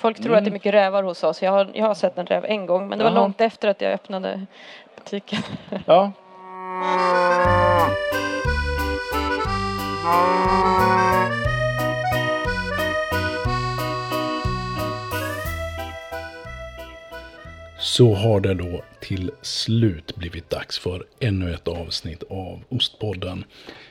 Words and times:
Folk 0.00 0.22
tror 0.22 0.36
att 0.36 0.44
det 0.44 0.50
är 0.50 0.52
mycket 0.52 0.74
rävar 0.74 1.02
hos 1.02 1.22
oss. 1.24 1.42
Jag 1.42 1.50
har, 1.52 1.70
jag 1.74 1.86
har 1.86 1.94
sett 1.94 2.18
en 2.18 2.26
räv 2.26 2.44
en 2.44 2.66
gång 2.66 2.88
men 2.88 2.98
det 2.98 3.04
var 3.04 3.10
Jaha. 3.10 3.20
långt 3.20 3.40
efter 3.40 3.68
att 3.68 3.80
jag 3.80 3.92
öppnade 3.92 4.46
butiken. 4.96 5.42
Ja. 5.86 6.12
Så 17.90 18.14
har 18.14 18.40
det 18.40 18.54
då 18.54 18.82
till 19.00 19.30
slut 19.42 20.16
blivit 20.16 20.50
dags 20.50 20.78
för 20.78 21.04
ännu 21.20 21.54
ett 21.54 21.68
avsnitt 21.68 22.22
av 22.30 22.62
Ostpodden. 22.68 23.44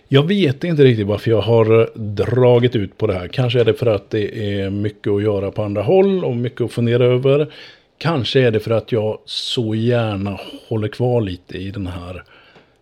Jag 0.07 0.27
vet 0.27 0.63
inte 0.63 0.83
riktigt 0.83 1.07
varför 1.07 1.31
jag 1.31 1.41
har 1.41 1.89
dragit 1.95 2.75
ut 2.75 2.97
på 2.97 3.07
det 3.07 3.13
här. 3.13 3.27
Kanske 3.27 3.59
är 3.59 3.65
det 3.65 3.73
för 3.73 3.85
att 3.85 4.09
det 4.09 4.59
är 4.59 4.69
mycket 4.69 5.11
att 5.13 5.23
göra 5.23 5.51
på 5.51 5.63
andra 5.63 5.81
håll 5.81 6.25
och 6.25 6.35
mycket 6.35 6.61
att 6.61 6.71
fundera 6.71 7.05
över. 7.05 7.53
Kanske 7.97 8.39
är 8.39 8.51
det 8.51 8.59
för 8.59 8.71
att 8.71 8.91
jag 8.91 9.19
så 9.25 9.75
gärna 9.75 10.39
håller 10.67 10.87
kvar 10.87 11.21
lite 11.21 11.57
i 11.57 11.71
den 11.71 11.87
här 11.87 12.23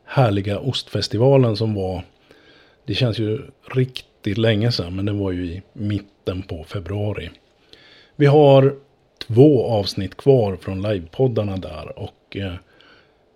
härliga 0.05 0.59
ostfestivalen 0.59 1.57
som 1.57 1.73
var. 1.73 2.03
Det 2.85 2.93
känns 2.93 3.19
ju 3.19 3.41
riktigt 3.71 4.37
länge 4.37 4.71
sedan 4.71 4.95
men 4.95 5.05
den 5.05 5.19
var 5.19 5.31
ju 5.31 5.45
i 5.45 5.61
mitten 5.73 6.41
på 6.41 6.63
februari. 6.63 7.29
Vi 8.15 8.25
har 8.25 8.75
två 9.27 9.67
avsnitt 9.67 10.17
kvar 10.17 10.57
från 10.61 10.81
livepoddarna 10.81 11.57
där 11.57 11.99
och 11.99 12.37
eh, 12.37 12.53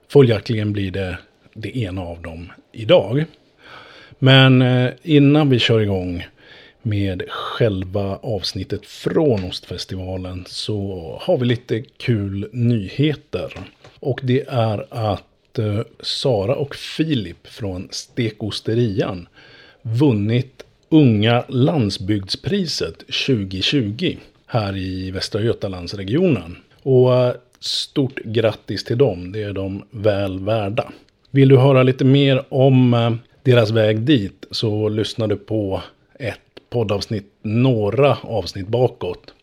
följaktligen 0.07 0.73
blir 0.73 0.91
det 0.91 1.17
det 1.53 1.77
ena 1.77 2.01
av 2.01 2.21
dem 2.21 2.51
idag. 2.71 3.25
Men 4.19 4.61
eh, 4.61 4.91
innan 5.03 5.49
vi 5.49 5.59
kör 5.59 5.79
igång 5.79 6.27
med 6.81 7.23
själva 7.29 8.17
avsnittet 8.17 8.85
från 8.85 9.43
Ostfestivalen 9.43 10.43
så 10.47 11.17
har 11.21 11.37
vi 11.37 11.45
lite 11.45 11.81
kul 11.81 12.49
nyheter. 12.51 13.53
Och 13.99 14.19
det 14.23 14.45
är 14.47 14.85
att 14.89 15.59
eh, 15.59 15.79
Sara 15.99 16.55
och 16.55 16.75
Filip 16.75 17.47
från 17.47 17.87
Stekosterian 17.91 19.27
vunnit 19.81 20.63
Unga 20.89 21.43
landsbygdspriset 21.47 22.97
2020 22.97 24.17
här 24.51 24.77
i 24.77 25.11
Västra 25.11 25.41
Götalandsregionen. 25.41 26.57
Och 26.83 27.15
eh, 27.15 27.33
stort 27.59 28.19
grattis 28.23 28.83
till 28.83 28.97
dem, 28.97 29.31
det 29.31 29.43
är 29.43 29.53
de 29.53 29.83
väl 29.91 30.39
värda. 30.39 30.91
Vill 31.29 31.49
du 31.49 31.57
höra 31.57 31.83
lite 31.83 32.05
mer 32.05 32.43
om 32.49 32.93
eh, 32.93 33.13
deras 33.43 33.71
väg 33.71 33.99
dit 33.99 34.45
så 34.51 34.89
lyssnar 34.89 35.27
du 35.27 35.35
på 35.35 35.81
ett 36.19 36.39
poddavsnitt, 36.69 37.33
några 37.41 38.17
avsnitt 38.21 38.67
bakåt, 38.67 39.33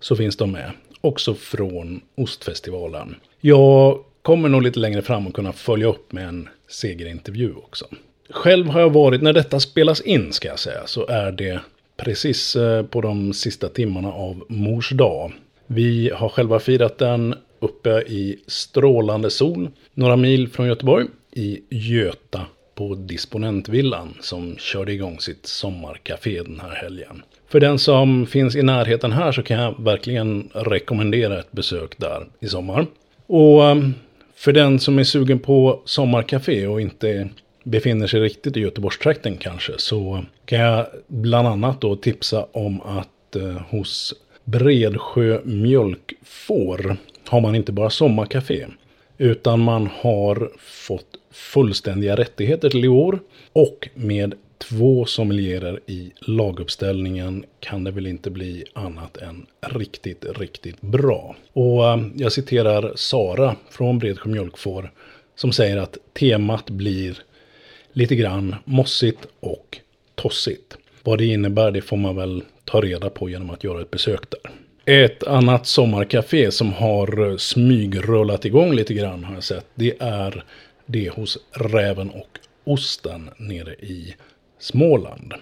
så 0.00 0.16
finns 0.16 0.36
de 0.36 0.52
med. 0.52 0.70
Också 1.00 1.34
från 1.34 2.00
Ostfestivalen. 2.14 3.14
Jag 3.40 3.98
kommer 4.22 4.48
nog 4.48 4.62
lite 4.62 4.78
längre 4.78 5.02
fram 5.02 5.26
att 5.26 5.32
kunna 5.32 5.52
följa 5.52 5.86
upp 5.86 6.12
med 6.12 6.28
en 6.28 6.48
segerintervju 6.68 7.54
också. 7.54 7.86
Själv 8.30 8.68
har 8.68 8.80
jag 8.80 8.90
varit, 8.90 9.22
när 9.22 9.32
detta 9.32 9.60
spelas 9.60 10.00
in 10.00 10.32
ska 10.32 10.48
jag 10.48 10.58
säga, 10.58 10.86
så 10.86 11.06
är 11.06 11.32
det 11.32 11.60
precis 11.98 12.56
eh, 12.56 12.82
på 12.82 13.00
de 13.00 13.32
sista 13.32 13.68
timmarna 13.68 14.12
av 14.12 14.44
mors 14.48 14.90
dag. 14.90 15.32
Vi 15.66 16.10
har 16.14 16.28
själva 16.28 16.60
firat 16.60 16.98
den 16.98 17.34
uppe 17.60 17.90
i 17.90 18.38
strålande 18.46 19.30
sol, 19.30 19.68
några 19.94 20.16
mil 20.16 20.48
från 20.48 20.66
Göteborg, 20.66 21.06
i 21.32 21.60
Göta 21.70 22.46
på 22.74 22.94
Disponentvillan 22.94 24.14
som 24.20 24.56
körde 24.56 24.92
igång 24.92 25.20
sitt 25.20 25.46
sommarcafé 25.46 26.42
den 26.42 26.60
här 26.60 26.74
helgen. 26.74 27.22
För 27.48 27.60
den 27.60 27.78
som 27.78 28.26
finns 28.26 28.56
i 28.56 28.62
närheten 28.62 29.12
här 29.12 29.32
så 29.32 29.42
kan 29.42 29.60
jag 29.60 29.84
verkligen 29.84 30.50
rekommendera 30.52 31.38
ett 31.38 31.52
besök 31.52 31.98
där 31.98 32.26
i 32.40 32.48
sommar. 32.48 32.86
Och 33.26 33.64
eh, 33.64 33.76
för 34.34 34.52
den 34.52 34.78
som 34.78 34.98
är 34.98 35.04
sugen 35.04 35.38
på 35.38 35.82
sommarcafé 35.84 36.66
och 36.66 36.80
inte 36.80 37.28
befinner 37.70 38.06
sig 38.06 38.20
riktigt 38.20 38.56
i 38.56 38.60
Göteborgstrakten 38.60 39.36
kanske 39.36 39.72
så 39.76 40.24
kan 40.44 40.58
jag 40.58 40.86
bland 41.06 41.48
annat 41.48 41.80
då 41.80 41.96
tipsa 41.96 42.46
om 42.52 42.80
att 42.80 43.36
eh, 43.36 43.62
hos 43.70 44.14
Bredsjö 44.44 45.40
mjölkfår 45.44 46.96
har 47.28 47.40
man 47.40 47.54
inte 47.54 47.72
bara 47.72 47.90
sommarcafé 47.90 48.66
utan 49.18 49.60
man 49.60 49.88
har 50.00 50.50
fått 50.58 51.06
fullständiga 51.30 52.16
rättigheter 52.16 52.70
till 52.70 52.84
i 52.84 52.88
år 52.88 53.18
och 53.52 53.88
med 53.94 54.34
två 54.58 55.04
sommelierer 55.04 55.80
i 55.86 56.12
laguppställningen 56.20 57.44
kan 57.60 57.84
det 57.84 57.90
väl 57.90 58.06
inte 58.06 58.30
bli 58.30 58.64
annat 58.72 59.16
än 59.16 59.46
riktigt, 59.60 60.24
riktigt 60.38 60.80
bra. 60.80 61.36
Och 61.52 61.88
eh, 61.88 62.06
jag 62.14 62.32
citerar 62.32 62.92
Sara 62.94 63.56
från 63.70 63.98
Bredsjö 63.98 64.30
mjölkfår 64.30 64.90
som 65.36 65.52
säger 65.52 65.76
att 65.76 65.98
temat 66.12 66.70
blir 66.70 67.18
lite 67.92 68.16
grann 68.16 68.54
mossigt 68.64 69.26
och 69.40 69.78
tossigt. 70.14 70.76
Vad 71.02 71.18
det 71.18 71.26
innebär 71.26 71.70
det 71.70 71.80
får 71.80 71.96
man 71.96 72.16
väl 72.16 72.42
ta 72.64 72.80
reda 72.80 73.10
på 73.10 73.30
genom 73.30 73.50
att 73.50 73.64
göra 73.64 73.80
ett 73.80 73.90
besök 73.90 74.20
där. 74.30 74.50
Ett 74.84 75.22
annat 75.22 75.66
sommarcafé 75.66 76.50
som 76.50 76.72
har 76.72 77.36
smygrullat 77.36 78.44
igång 78.44 78.72
lite 78.72 78.94
grann 78.94 79.24
har 79.24 79.34
jag 79.34 79.44
sett. 79.44 79.66
Det 79.74 79.94
är 80.00 80.44
det 80.86 81.08
hos 81.08 81.38
Räven 81.52 82.10
och 82.10 82.38
Osten 82.64 83.30
nere 83.36 83.74
i 83.74 84.14
Småland. 84.58 85.34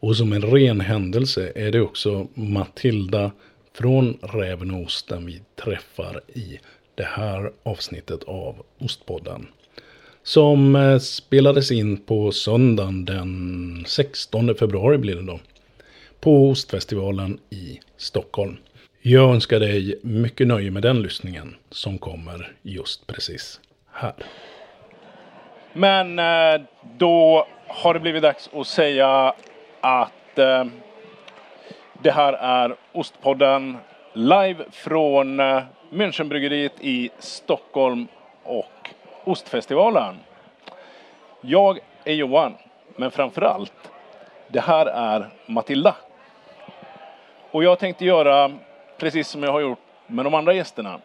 Och 0.00 0.16
som 0.16 0.32
en 0.32 0.42
ren 0.42 0.80
händelse 0.80 1.52
är 1.54 1.72
det 1.72 1.80
också 1.80 2.28
Matilda 2.34 3.30
från 3.74 4.18
Räven 4.22 4.70
och 4.70 4.82
Osten 4.82 5.26
vi 5.26 5.40
träffar 5.64 6.20
i 6.34 6.58
det 6.94 7.08
här 7.08 7.52
avsnittet 7.62 8.24
av 8.24 8.56
Ostpodden. 8.78 9.46
Som 10.28 10.76
eh, 10.76 10.98
spelades 10.98 11.70
in 11.70 11.96
på 11.96 12.32
söndagen 12.32 13.04
den 13.04 13.84
16 13.86 14.54
februari 14.54 14.98
blir 14.98 15.14
det 15.14 15.26
då. 15.26 15.40
På 16.20 16.50
Ostfestivalen 16.50 17.38
i 17.50 17.80
Stockholm. 17.96 18.56
Jag 19.02 19.34
önskar 19.34 19.60
dig 19.60 19.98
mycket 20.02 20.46
nöje 20.46 20.70
med 20.70 20.82
den 20.82 21.02
lyssningen 21.02 21.56
som 21.70 21.98
kommer 21.98 22.52
just 22.62 23.06
precis 23.06 23.60
här. 23.92 24.12
Men 25.72 26.18
eh, 26.18 26.66
då 26.98 27.46
har 27.66 27.94
det 27.94 28.00
blivit 28.00 28.22
dags 28.22 28.50
att 28.52 28.66
säga 28.66 29.34
att 29.80 30.38
eh, 30.38 30.64
det 32.02 32.10
här 32.10 32.32
är 32.32 32.76
Ostpodden 32.92 33.76
live 34.12 34.64
från 34.72 35.40
eh, 35.40 35.62
Münchenbryggeriet 35.90 36.80
i 36.80 37.10
Stockholm 37.18 38.06
och 38.42 38.77
Ostfestivalen. 39.28 40.20
Jag 41.40 41.78
är 42.04 42.14
Johan, 42.14 42.54
men 42.96 43.10
framför 43.10 43.42
allt, 43.42 43.90
det 44.48 44.60
här 44.60 44.86
är 44.86 45.30
Matilda. 45.46 45.96
Och 47.50 47.64
jag 47.64 47.78
tänkte 47.78 48.04
göra 48.04 48.52
precis 48.98 49.28
som 49.28 49.42
jag 49.42 49.52
har 49.52 49.60
gjort 49.60 49.78
med 50.06 50.24
de 50.24 50.34
andra 50.34 50.52
gästerna. 50.52 51.00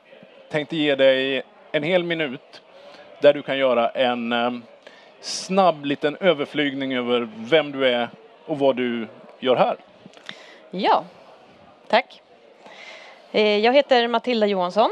Tänkte 0.49 0.75
ge 0.75 0.95
dig 0.95 1.43
en 1.71 1.83
hel 1.83 2.03
minut 2.03 2.61
där 3.21 3.33
du 3.33 3.41
kan 3.41 3.57
göra 3.57 3.89
en 3.89 4.31
eh, 4.31 4.51
snabb 5.21 5.85
liten 5.85 6.17
överflygning 6.19 6.93
över 6.93 7.29
vem 7.35 7.71
du 7.71 7.87
är 7.87 8.09
och 8.45 8.59
vad 8.59 8.75
du 8.75 9.07
gör 9.39 9.55
här. 9.55 9.77
Ja, 10.71 11.03
tack. 11.87 12.21
Eh, 13.31 13.57
jag 13.57 13.73
heter 13.73 14.07
Matilda 14.07 14.47
Johansson 14.47 14.89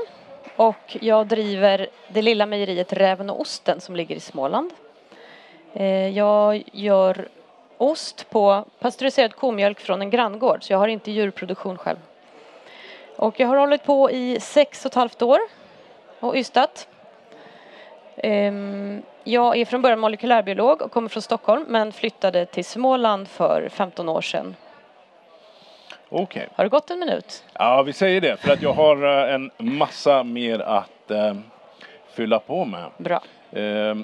och 0.62 0.98
jag 1.02 1.28
driver 1.28 1.88
det 2.08 2.22
lilla 2.22 2.46
mejeriet 2.46 2.94
Räven 2.94 3.30
och 3.30 3.42
Osten 3.42 3.82
som 3.82 3.96
ligger 3.96 4.16
i 4.16 4.20
Småland. 4.20 4.74
Eh, 5.74 6.10
jag 6.18 6.64
gör 6.72 7.28
ost 7.78 8.30
på 8.30 8.66
pasteuriserad 8.80 9.36
komjölk 9.36 9.80
från 9.80 10.02
en 10.02 10.10
granngård 10.10 10.64
så 10.64 10.74
jag 10.74 10.78
har 10.78 10.88
inte 10.88 11.12
djurproduktion 11.12 11.78
själv. 11.78 11.98
Och 13.16 13.40
jag 13.40 13.48
har 13.48 13.58
hållit 13.58 13.84
på 13.84 14.12
i 14.12 14.40
sex 14.40 14.86
och 14.86 14.92
ett 14.92 14.96
halvt 14.96 15.22
år 15.22 15.40
och 16.20 16.36
ystat. 16.36 16.88
Ehm, 18.16 19.02
jag 19.24 19.58
är 19.58 19.66
från 19.66 19.82
början 19.82 20.00
molekylärbiolog 20.00 20.82
och 20.82 20.92
kommer 20.92 21.10
från 21.10 21.22
Stockholm 21.22 21.66
men 21.68 21.92
flyttade 21.92 22.46
till 22.46 22.66
Småland 22.66 23.28
för 23.28 23.70
15 23.70 24.10
år 24.10 24.22
sedan. 24.22 24.56
Okej. 26.14 26.48
Har 26.56 26.64
det 26.64 26.70
gått 26.70 26.90
en 26.92 27.00
minut? 27.00 27.44
Ja, 27.54 27.82
vi 27.84 27.94
säger 27.94 28.22
det 28.22 28.38
för 28.38 28.54
att 28.54 28.62
jag 28.62 28.74
har 28.74 29.28
eh, 29.28 29.34
en 29.36 29.52
massa 29.58 30.24
mer 30.24 30.60
att 30.60 31.12
eh, 31.12 31.34
fylla 32.14 32.40
på 32.40 32.66
med. 32.66 32.86
Bra. 32.98 33.22
Eh, 33.52 33.96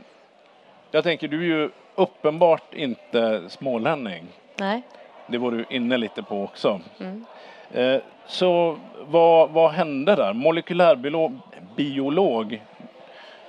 jag 0.92 1.04
tänker, 1.04 1.28
du 1.28 1.40
är 1.40 1.46
ju 1.60 1.70
uppenbart 1.96 2.74
inte 2.74 3.42
smålänning. 3.50 4.26
Nej. 4.56 4.82
Det 5.28 5.38
var 5.38 5.52
du 5.52 5.66
inne 5.70 5.98
lite 5.98 6.24
på 6.24 6.44
också. 6.44 6.80
Mm. 7.00 7.26
Eh, 7.74 8.02
så 8.28 8.78
vad, 9.08 9.50
vad 9.50 9.72
hände 9.72 10.16
där? 10.16 10.34
Molekylärbiolog, 10.34 11.40
biolog. 11.76 12.50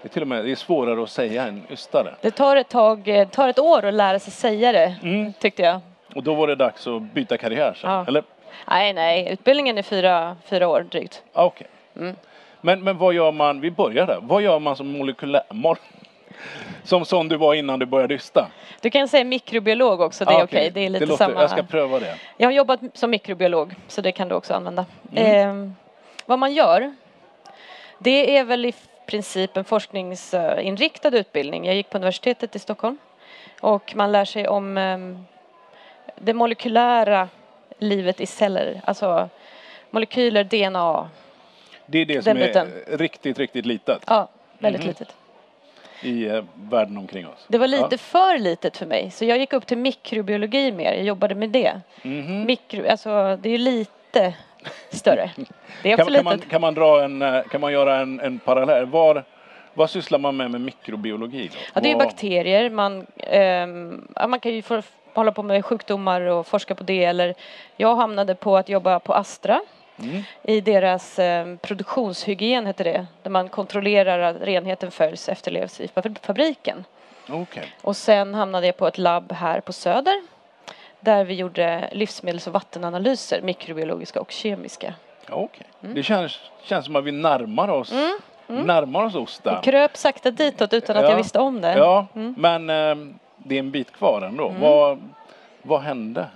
Det 0.02 0.08
är 0.08 0.08
till 0.08 0.22
och 0.22 0.28
med 0.28 0.44
det 0.44 0.50
är 0.50 0.56
svårare 0.56 1.02
att 1.02 1.10
säga 1.10 1.46
än 1.46 1.62
ystare. 1.70 2.14
Det 2.20 2.30
tar 2.30 2.56
ett 2.56 2.68
tag, 2.68 3.26
tar 3.32 3.48
ett 3.48 3.58
år 3.58 3.84
att 3.84 3.94
lära 3.94 4.18
sig 4.18 4.32
säga 4.32 4.72
det, 4.72 4.96
Mm. 5.02 5.32
tyckte 5.32 5.62
jag. 5.62 5.80
Och 6.14 6.22
då 6.22 6.34
var 6.34 6.46
det 6.46 6.54
dags 6.54 6.86
att 6.86 7.02
byta 7.02 7.36
karriär 7.36 7.74
sen, 7.76 7.90
Ja. 7.90 8.04
eller? 8.08 8.22
Nej, 8.70 8.92
nej, 8.92 9.28
utbildningen 9.32 9.78
är 9.78 9.82
fyra, 9.82 10.36
fyra 10.44 10.68
år 10.68 10.86
drygt. 10.90 11.22
Ah, 11.32 11.44
Okej. 11.44 11.66
Mm. 11.96 12.16
Men, 12.60 12.84
men 12.84 12.98
vad 12.98 13.14
gör 13.14 13.32
man, 13.32 13.60
vi 13.60 13.70
börjar 13.70 14.06
där, 14.06 14.18
vad 14.22 14.42
gör 14.42 14.58
man 14.58 14.76
som 14.76 14.88
molekylär, 14.88 15.42
mol, 15.50 15.76
som, 16.84 17.04
som 17.04 17.28
du 17.28 17.36
var 17.36 17.54
innan 17.54 17.78
du 17.78 17.86
började 17.86 18.14
ysta? 18.14 18.48
Du 18.80 18.90
kan 18.90 19.08
säga 19.08 19.24
mikrobiolog 19.24 20.00
också, 20.00 20.24
det 20.24 20.32
är 20.32 20.40
Ah, 20.40 20.44
okej. 20.44 20.70
Det 20.70 20.80
är 20.80 20.90
lite 20.90 21.06
låter, 21.06 21.24
samma. 21.24 21.40
Jag 21.40 21.50
ska 21.50 21.62
pröva 21.62 21.98
det. 21.98 22.14
Jag 22.36 22.46
har 22.46 22.52
jobbat 22.52 22.80
som 22.94 23.10
mikrobiolog, 23.10 23.74
så 23.88 24.00
det 24.00 24.12
kan 24.12 24.28
du 24.28 24.34
också 24.34 24.54
använda. 24.54 24.86
Mm. 25.16 25.66
Eh, 25.66 25.72
vad 26.26 26.38
man 26.38 26.52
gör, 26.52 26.94
det 27.98 28.36
är 28.36 28.44
väl 28.44 28.64
i 28.64 28.74
princip 29.06 29.56
en 29.56 29.64
forskningsinriktad 29.64 31.16
utbildning. 31.16 31.66
Jag 31.66 31.74
gick 31.74 31.90
på 31.90 31.98
universitetet 31.98 32.56
i 32.56 32.58
Stockholm 32.58 32.98
och 33.60 33.92
man 33.96 34.12
lär 34.12 34.24
sig 34.24 34.48
om 34.48 34.78
eh, 34.78 34.98
det 36.16 36.34
molekylära 36.34 37.28
livet 37.78 38.20
i 38.20 38.26
celler, 38.26 38.80
alltså 38.84 39.28
molekyler, 39.90 40.44
DNA. 40.44 41.08
Det 41.86 41.98
är 41.98 42.06
det 42.06 42.22
som 42.22 42.36
är 42.36 42.46
biten. 42.46 42.68
riktigt, 42.86 43.38
riktigt 43.38 43.66
litet 43.66 44.02
Ja, 44.06 44.28
väldigt 44.58 44.82
Mhm. 44.82 44.88
litet. 44.88 45.08
i 46.02 46.26
eh, 46.26 46.44
världen 46.54 46.96
omkring 46.96 47.26
oss. 47.28 47.44
Det 47.48 47.58
var 47.58 47.66
lite 47.66 47.88
Ja. 47.90 47.98
för 47.98 48.38
litet 48.38 48.76
för 48.76 48.86
mig, 48.86 49.10
så 49.10 49.24
jag 49.24 49.38
gick 49.38 49.52
upp 49.52 49.66
till 49.66 49.78
mikrobiologi 49.78 50.72
mer. 50.72 50.92
Jag 50.92 51.04
jobbade 51.04 51.34
med 51.34 51.50
det. 51.50 51.80
Mhm. 52.02 52.44
Mikro, 52.44 52.90
alltså, 52.90 53.36
det 53.42 53.48
är 53.48 53.52
ju 53.52 53.58
lite 53.58 54.34
större. 54.90 55.30
Det 55.82 55.92
är 55.92 55.96
Kan, 55.96 56.04
också 56.06 56.14
kan, 56.14 56.24
man, 56.24 56.36
litet. 56.36 56.50
kan 56.50 56.60
man 56.60 56.74
dra 56.74 57.04
en, 57.04 57.22
eh, 57.22 57.42
kan 57.42 57.60
man 57.60 57.72
göra 57.72 57.96
en, 57.96 58.20
en 58.20 58.38
parallell? 58.38 58.86
Var, 58.86 59.24
vad 59.74 59.90
sysslar 59.90 60.18
man 60.18 60.36
med 60.36 60.50
med 60.50 60.60
mikrobiologi? 60.60 61.48
Då? 61.52 61.58
Ja, 61.74 61.80
det 61.80 61.90
är 61.92 61.96
bakterier. 61.96 62.70
Man, 62.70 63.06
ja, 64.16 64.26
man 64.28 64.40
kan 64.40 64.54
ju 64.54 64.62
få 64.62 64.82
hålla 65.18 65.32
på 65.32 65.42
med 65.42 65.64
sjukdomar 65.64 66.20
och 66.20 66.46
forska 66.46 66.74
på 66.74 66.84
det. 66.84 67.04
Eller 67.04 67.34
jag 67.76 67.96
hamnade 67.96 68.34
på 68.34 68.56
att 68.56 68.68
jobba 68.68 68.98
på 68.98 69.14
Astra 69.14 69.60
Mm. 70.02 70.22
i 70.42 70.60
deras 70.60 71.18
eh, 71.18 71.56
produktionshygien 71.56 72.66
heter 72.66 72.84
det. 72.84 73.06
Där 73.22 73.30
man 73.30 73.48
kontrollerar 73.48 74.18
att 74.18 74.36
renheten 74.40 74.90
följs, 74.90 75.28
efterlevs 75.28 75.80
i 75.80 75.86
fabri- 75.86 76.16
fabriken. 76.26 76.84
Okej. 77.30 77.72
Och 77.82 77.96
sen 77.96 78.34
hamnade 78.34 78.66
jag 78.66 78.76
på 78.76 78.86
ett 78.86 78.98
labb 78.98 79.32
här 79.32 79.60
på 79.60 79.72
Söder. 79.72 80.22
Där 81.00 81.24
vi 81.24 81.34
gjorde 81.34 81.88
livsmedels 81.92 82.46
och 82.46 82.52
vattenanalyser, 82.52 83.40
mikrobiologiska 83.42 84.20
och 84.20 84.30
kemiska. 84.30 84.94
Okej. 85.30 85.66
Mm. 85.82 85.94
Det 85.94 86.02
känns, 86.02 86.40
känns 86.62 86.84
som 86.84 86.96
att 86.96 87.04
vi 87.04 87.12
närmar 87.12 87.68
oss, 87.68 87.92
närmar 88.46 89.04
oss 89.04 89.14
osta. 89.14 89.58
Och 89.58 89.64
kröp 89.64 89.96
sakta 89.96 90.30
ditåt 90.30 90.72
utan 90.72 90.96
att 90.96 91.02
Ja. 91.02 91.08
jag 91.10 91.16
visste 91.16 91.38
om 91.38 91.60
det. 91.60 91.78
Ja, 91.78 92.06
Mm. 92.14 92.34
men 92.38 92.70
eh, 92.70 93.14
det 93.38 93.54
är 93.54 93.58
en 93.58 93.70
bit 93.70 93.92
kvar 93.92 94.22
ändå. 94.22 94.48
Vad, 94.60 95.12
vad 95.62 95.80
hände? 95.80 96.28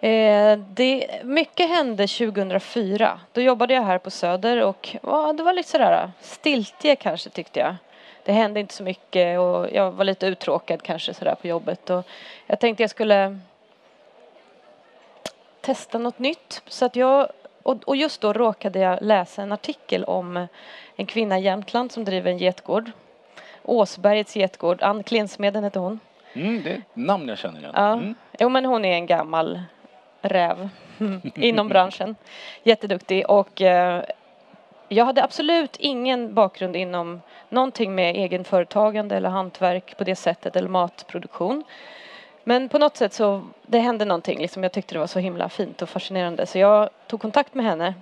Eh, 0.00 0.58
det, 0.58 1.20
mycket 1.24 1.68
hände 1.68 2.06
2004. 2.06 3.20
Då 3.32 3.40
jobbade 3.40 3.74
jag 3.74 3.82
här 3.82 3.98
på 3.98 4.10
Söder 4.10 4.62
och 4.62 4.96
ja, 5.02 5.32
det 5.32 5.42
var 5.42 5.52
lite 5.52 5.68
sådär 5.68 6.10
stiltje 6.20 6.96
kanske 6.96 7.30
tyckte 7.30 7.60
jag. 7.60 7.76
Det 8.24 8.32
hände 8.32 8.60
inte 8.60 8.74
så 8.74 8.82
mycket 8.82 9.38
och 9.38 9.70
jag 9.72 9.92
var 9.92 10.04
lite 10.04 10.26
uttråkad 10.26 10.82
kanske 10.82 11.14
sådär 11.14 11.34
på 11.34 11.46
jobbet. 11.46 11.90
Och 11.90 12.06
jag 12.46 12.60
tänkte 12.60 12.82
jag 12.82 12.90
skulle 12.90 13.38
testa 15.60 15.98
något 15.98 16.18
nytt. 16.18 16.62
Så 16.66 16.84
att 16.84 16.96
jag, 16.96 17.28
och, 17.62 17.76
och 17.84 17.96
just 17.96 18.20
då 18.20 18.32
råkade 18.32 18.78
jag 18.78 18.98
läsa 19.02 19.42
en 19.42 19.52
artikel 19.52 20.04
om 20.04 20.46
en 20.96 21.06
kvinna 21.06 21.38
i 21.38 21.42
Jämtland 21.42 21.92
som 21.92 22.04
driver 22.04 22.30
en 22.30 22.38
getgård. 22.38 22.90
Åsbergets 23.70 24.36
getgård. 24.36 24.82
Ann 24.82 25.02
Klensmeden 25.02 25.64
heter 25.64 25.80
hon. 25.80 26.00
Mm, 26.32 26.62
det 26.62 26.70
är 26.70 26.74
ett 26.74 26.82
namn 26.94 27.28
jag 27.28 27.38
känner 27.38 27.60
igen. 27.60 27.72
Ja, 27.74 27.92
Mm. 27.92 28.14
jo 28.38 28.48
men 28.48 28.64
hon 28.64 28.84
är 28.84 28.92
en 28.94 29.06
gammal 29.06 29.60
räv 30.22 30.68
inom 31.34 31.68
branschen. 31.68 32.16
Jätteduktig 32.62 33.30
och 33.30 33.62
eh, 33.62 34.04
jag 34.88 35.04
hade 35.04 35.24
absolut 35.24 35.76
ingen 35.76 36.34
bakgrund 36.34 36.76
inom 36.76 37.20
någonting 37.48 37.94
med 37.94 38.16
egenföretagande 38.16 39.16
eller 39.16 39.28
hantverk 39.28 39.96
på 39.98 40.04
det 40.04 40.16
sättet 40.16 40.56
eller 40.56 40.68
matproduktion. 40.68 41.64
Men 42.44 42.68
på 42.68 42.78
något 42.78 42.96
sätt 42.96 43.12
så 43.12 43.42
det 43.66 43.78
hände 43.78 44.04
någonting 44.04 44.38
liksom. 44.38 44.62
Jag 44.62 44.72
tyckte 44.72 44.94
det 44.94 44.98
var 44.98 45.06
så 45.06 45.18
himla 45.18 45.48
fint 45.48 45.82
och 45.82 45.88
fascinerande 45.88 46.46
så 46.46 46.58
jag 46.58 46.88
tog 47.06 47.20
kontakt 47.20 47.54
med 47.54 47.64
henne 47.66 47.94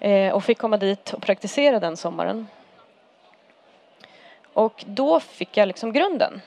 eh, 0.00 0.32
och 0.34 0.44
fick 0.44 0.58
komma 0.58 0.76
dit 0.76 1.12
och 1.12 1.22
praktisera 1.22 1.80
den 1.80 1.96
sommaren. 1.96 2.46
Och 4.54 4.84
då 4.86 5.20
fick 5.20 5.56
jag 5.56 5.68
liksom 5.68 5.92
grunden 5.92 6.40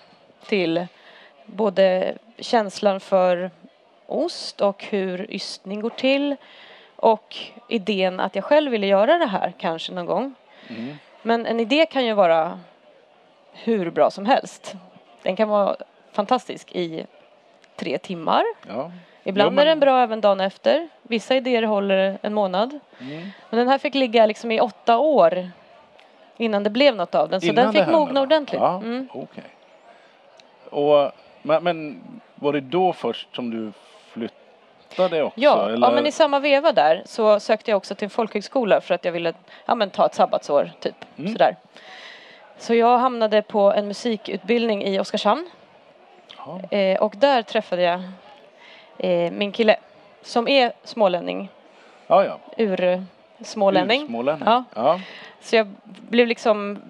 till 0.47 0.87
både 1.45 2.15
känslan 2.39 2.99
för 2.99 3.51
ost 4.05 4.61
och 4.61 4.83
hur 4.83 5.31
ystning 5.31 5.81
går 5.81 5.89
till 5.89 6.35
och 6.95 7.37
idén 7.69 8.19
att 8.19 8.35
jag 8.35 8.43
själv 8.43 8.71
ville 8.71 8.87
göra 8.87 9.17
det 9.17 9.25
här 9.25 9.53
kanske 9.57 9.91
någon 9.93 10.05
gång. 10.05 10.33
Mm. 10.67 10.95
Men 11.21 11.45
en 11.45 11.59
idé 11.59 11.85
kan 11.85 12.05
ju 12.05 12.13
vara 12.13 12.59
hur 13.53 13.91
bra 13.91 14.11
som 14.11 14.25
helst. 14.25 14.75
Den 15.23 15.35
kan 15.35 15.49
vara 15.49 15.75
fantastisk 16.11 16.71
i 16.75 17.05
tre 17.75 17.97
timmar. 17.97 18.43
Ja. 18.67 18.91
Ibland 19.23 19.51
Jo, 19.51 19.55
men- 19.55 19.61
är 19.61 19.65
den 19.65 19.79
bra 19.79 20.03
även 20.03 20.21
dagen 20.21 20.39
efter. 20.41 20.89
Vissa 21.01 21.35
idéer 21.35 21.63
håller 21.63 22.17
en 22.21 22.33
månad. 22.33 22.79
Mm. 23.01 23.29
Men 23.49 23.59
den 23.59 23.67
här 23.67 23.77
fick 23.77 23.95
ligga 23.95 24.25
liksom 24.25 24.51
i 24.51 24.59
åtta 24.59 24.97
år 24.97 25.51
innan 26.37 26.63
det 26.63 26.69
blev 26.69 26.95
något 26.95 27.15
av 27.15 27.29
den. 27.29 27.41
Så 27.41 27.47
Innan 27.47 27.63
den 27.65 27.73
fick 27.73 27.93
mogna 27.93 28.21
ordentligt. 28.21 28.61
Ja, 28.61 28.77
Mm. 28.77 29.07
okej. 29.13 29.43
Och, 30.69 31.11
men, 31.41 31.63
men 31.63 32.01
var 32.35 32.53
det 32.53 32.61
då 32.61 32.93
först 32.93 33.35
som 33.35 33.49
du 33.49 33.71
flyttade 34.11 35.23
också? 35.23 35.39
Ja, 35.39 35.69
eller? 35.69 35.87
ja, 35.87 35.93
men 35.93 36.05
i 36.07 36.11
samma 36.11 36.39
veva 36.39 36.71
där 36.71 37.01
så 37.05 37.39
sökte 37.39 37.71
jag 37.71 37.77
också 37.77 37.95
till 37.95 38.05
en 38.05 38.09
folkhögskola 38.09 38.81
för 38.81 38.95
att 38.95 39.05
jag 39.05 39.11
ville 39.11 39.33
ja, 39.65 39.75
men 39.75 39.89
ta 39.89 40.05
ett 40.05 40.13
sabbatsår, 40.15 40.71
typ. 40.79 40.95
Mm. 41.17 41.31
Sådär. 41.31 41.55
Så 42.57 42.75
jag 42.75 42.97
hamnade 42.97 43.41
på 43.41 43.71
en 43.73 43.87
musikutbildning 43.87 44.83
i 44.83 44.99
Oskarshamn 44.99 45.49
eh, 46.71 47.01
och 47.01 47.13
där 47.17 47.41
träffade 47.41 47.81
jag 47.81 48.01
eh, 48.97 49.31
min 49.31 49.51
kille 49.51 49.77
som 50.21 50.47
är 50.47 50.71
smålänning, 50.83 51.49
Ja, 52.07 52.25
ja. 52.25 52.39
Ur-smålänning. 53.39 54.03
Ursmålänning. 54.03 54.43
Ja. 54.45 54.63
ja. 54.75 54.99
Så 55.41 55.55
jag 55.55 55.67
blev 55.85 56.27
liksom 56.27 56.81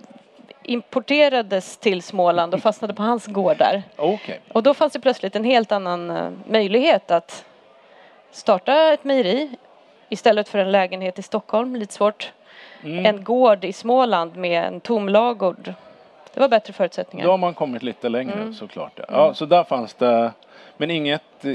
importerades 0.63 1.77
till 1.77 2.01
Småland 2.01 2.53
och 2.53 2.61
fastnade 2.61 2.93
på 2.93 3.03
hans 3.03 3.25
gård 3.27 3.57
där. 3.57 3.83
Okej. 3.95 4.39
Och 4.53 4.63
då 4.63 4.73
fanns 4.73 4.93
det 4.93 4.99
plötsligt 4.99 5.35
en 5.35 5.43
helt 5.43 5.71
annan 5.71 6.09
eh, 6.09 6.29
möjlighet 6.47 7.11
att 7.11 7.45
starta 8.31 8.93
ett 8.93 9.03
mejeri 9.03 9.49
istället 10.09 10.49
för 10.49 10.59
en 10.59 10.71
lägenhet 10.71 11.19
i 11.19 11.21
Stockholm, 11.21 11.75
lite 11.75 11.93
svårt. 11.93 12.31
Mm. 12.83 13.05
En 13.05 13.23
gård 13.23 13.63
i 13.65 13.73
Småland 13.73 14.35
med 14.35 14.63
en 14.63 14.79
tom 14.81 15.09
ladugård. 15.09 15.73
Det 16.33 16.39
var 16.39 16.49
bättre 16.49 16.73
förutsättningar. 16.73 17.25
Då 17.25 17.31
har 17.31 17.37
man 17.37 17.53
kommit 17.53 17.83
lite 17.83 18.09
längre 18.09 18.33
Mm. 18.33 18.53
såklart. 18.53 18.91
Ja. 18.97 19.05
ja, 19.09 19.33
så 19.33 19.45
där 19.45 19.63
fanns 19.63 19.93
det, 19.93 20.31
men 20.77 20.91
inget, 20.91 21.45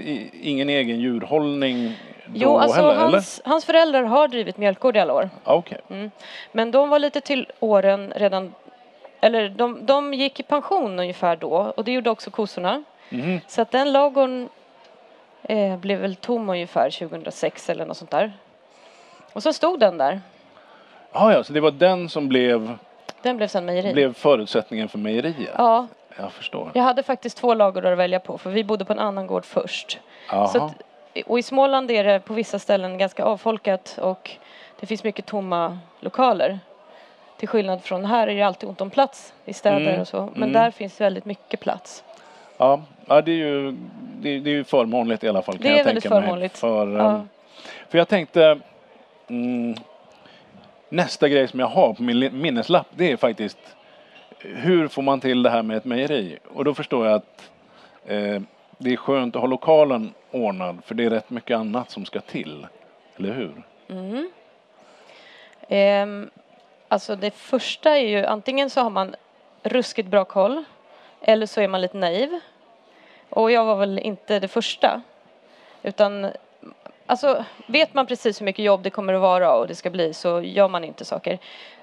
ingen 0.42 0.68
egen 0.68 1.00
djurhållning 1.00 1.96
jo, 2.34 2.58
alltså 2.58 2.76
heller, 2.76 2.90
eller? 2.92 3.00
hans, 3.12 3.40
hans 3.44 3.64
föräldrar 3.64 4.02
har 4.02 4.28
drivit 4.28 4.56
mjölkgård 4.56 4.96
i 4.96 5.00
alla 5.00 5.14
år. 5.14 5.30
Ja, 5.44 5.54
Okej. 5.54 6.10
Men 6.52 6.70
de 6.70 6.88
var 6.88 6.98
lite 6.98 7.20
till 7.20 7.46
åren 7.60 8.12
redan, 8.16 8.54
eller 9.20 9.48
de, 9.48 9.86
de 9.86 10.14
gick 10.14 10.40
i 10.40 10.42
pension 10.42 10.98
ungefär 10.98 11.36
då 11.36 11.72
och 11.76 11.84
det 11.84 11.92
gjorde 11.92 12.10
också 12.10 12.30
kossorna. 12.30 12.82
Mhm. 13.08 13.40
Så 13.46 13.62
att 13.62 13.70
den 13.70 13.92
ladugården 13.92 14.48
eh, 15.42 15.76
blev 15.76 15.98
väl 16.00 16.16
tom 16.16 16.48
ungefär 16.48 16.90
2006 16.90 17.70
eller 17.70 17.86
något 17.86 17.96
sånt 17.96 18.10
där. 18.10 18.32
Och 19.32 19.42
så 19.42 19.52
stod 19.52 19.80
den 19.80 19.98
där. 19.98 20.20
Ja, 21.12 21.32
ja, 21.32 21.44
så 21.44 21.52
det 21.52 21.60
var 21.60 21.70
den 21.70 22.08
som 22.08 22.28
blev, 22.28 22.74
Den 23.22 23.36
blev 23.36 23.46
sen 23.48 23.64
mejeri. 23.64 23.92
blev 23.92 24.14
förutsättningen 24.14 24.88
för 24.88 24.98
mejeriet? 24.98 25.50
Ja, 25.56 25.86
Jag 26.18 26.32
förstår. 26.32 26.70
jag 26.74 26.82
hade 26.82 27.02
faktiskt 27.02 27.36
två 27.36 27.54
ladugårdar 27.54 27.92
att 27.92 27.98
välja 27.98 28.20
på 28.20 28.38
för 28.38 28.50
vi 28.50 28.64
bodde 28.64 28.84
på 28.84 28.92
en 28.92 28.98
annan 28.98 29.26
gård 29.26 29.44
först. 29.44 29.98
Jaha. 30.30 30.46
Så 30.48 30.70
och 31.26 31.38
i 31.38 31.42
Småland 31.42 31.90
är 31.90 32.04
det 32.04 32.20
på 32.20 32.34
vissa 32.34 32.58
ställen 32.58 32.98
ganska 32.98 33.24
avfolkat 33.24 33.98
och 34.02 34.30
det 34.80 34.86
finns 34.86 35.04
mycket 35.04 35.26
tomma 35.26 35.78
lokaler. 36.00 36.58
Till 37.38 37.48
skillnad 37.48 37.82
från 37.82 38.04
här 38.04 38.26
är 38.28 38.34
det 38.34 38.42
alltid 38.42 38.68
ont 38.68 38.80
om 38.80 38.90
plats 38.90 39.34
i 39.44 39.52
städer 39.52 39.80
Mm, 39.88 40.00
och 40.00 40.08
så. 40.08 40.20
Men 40.34 40.42
mm. 40.50 40.52
där 40.52 40.70
finns 40.70 41.00
väldigt 41.00 41.24
mycket 41.24 41.60
plats. 41.60 42.04
Ja, 42.56 42.82
ja 43.06 43.22
det, 43.22 43.32
är 43.32 43.36
ju, 43.36 43.76
det, 44.20 44.28
är- 44.28 44.40
det 44.40 44.50
är 44.50 44.54
ju 44.54 44.64
förmånligt 44.64 45.24
i 45.24 45.28
alla 45.28 45.42
fall 45.42 45.54
kan 45.54 45.62
Det 45.62 45.68
är 45.68 45.76
jag 45.76 45.84
väldigt 45.84 46.02
tänka 46.04 46.20
förmånligt. 46.20 46.58
För, 46.58 46.96
Ja. 46.98 47.10
ehm, 47.10 47.28
för 47.88 47.98
jag 47.98 48.08
tänkte 48.08 48.58
mm, 49.28 49.74
nästa 50.88 51.28
grej 51.28 51.48
som 51.48 51.60
jag 51.60 51.66
har 51.66 51.94
på 51.94 52.02
min 52.02 52.40
minneslapp 52.40 52.86
det 52.90 53.12
är 53.12 53.16
faktiskt 53.16 53.58
hur 54.38 54.88
får 54.88 55.02
man 55.02 55.20
till 55.20 55.42
det 55.42 55.50
här 55.50 55.62
med 55.62 55.76
ett 55.76 55.84
mejeri? 55.84 56.38
Och 56.54 56.64
då 56.64 56.74
förstår 56.74 57.06
jag 57.06 57.14
att 57.14 57.50
eh, 58.06 58.40
det 58.82 58.92
är 58.92 58.96
skönt 58.96 59.36
att 59.36 59.42
ha 59.42 59.48
lokalen 59.48 60.14
ordnad 60.30 60.84
för 60.84 60.94
det 60.94 61.04
är 61.04 61.10
rätt 61.10 61.30
mycket 61.30 61.56
annat 61.56 61.90
som 61.90 62.04
ska 62.04 62.20
till. 62.20 62.66
Eller 63.16 63.32
hur? 63.32 63.62
Mm. 63.88 64.30
Ehm, 65.68 66.30
alltså 66.88 67.16
det 67.16 67.30
första 67.30 67.98
är 67.98 68.08
ju 68.08 68.24
antingen 68.24 68.70
så 68.70 68.80
har 68.80 68.90
man 68.90 69.14
ruskigt 69.62 70.08
bra 70.08 70.24
koll 70.24 70.64
eller 71.20 71.46
så 71.46 71.60
är 71.60 71.68
man 71.68 71.80
lite 71.80 71.96
naiv. 71.96 72.40
Och 73.30 73.50
jag 73.50 73.64
var 73.64 73.76
väl 73.76 73.98
inte 73.98 74.38
det 74.38 74.48
första. 74.48 75.02
Utan 75.82 76.30
alltså 77.06 77.44
vet 77.66 77.94
man 77.94 78.06
precis 78.06 78.40
hur 78.40 78.44
mycket 78.44 78.64
jobb 78.64 78.82
det 78.82 78.90
kommer 78.90 79.14
att 79.14 79.20
vara 79.20 79.54
och 79.54 79.66
det 79.66 79.74
ska 79.74 79.90
bli 79.90 80.14
så 80.14 80.40
gör 80.40 80.68
man 80.68 80.84
inte 80.84 81.04
saker. 81.04 81.38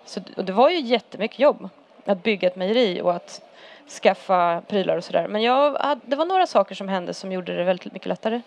Så, 0.05 0.21
och 0.37 0.45
det 0.45 0.53
var 0.53 0.69
ju 0.69 0.79
jättemycket 0.79 1.39
jobb 1.39 1.69
att 2.05 2.23
bygga 2.23 2.47
ett 2.47 2.55
mejeri 2.55 3.01
och 3.01 3.13
att 3.13 3.41
skaffa 3.89 4.61
prylar 4.67 4.97
och 4.97 5.03
sådär. 5.03 5.27
Men 5.27 5.41
jag 5.41 5.77
det 6.05 6.15
var 6.15 6.25
några 6.25 6.47
saker 6.47 6.75
som 6.75 6.87
hände 6.87 7.13
som 7.13 7.31
gjorde 7.31 7.55
det 7.55 7.63
väldigt 7.63 7.93
mycket 7.93 8.07
lättare. 8.07 8.41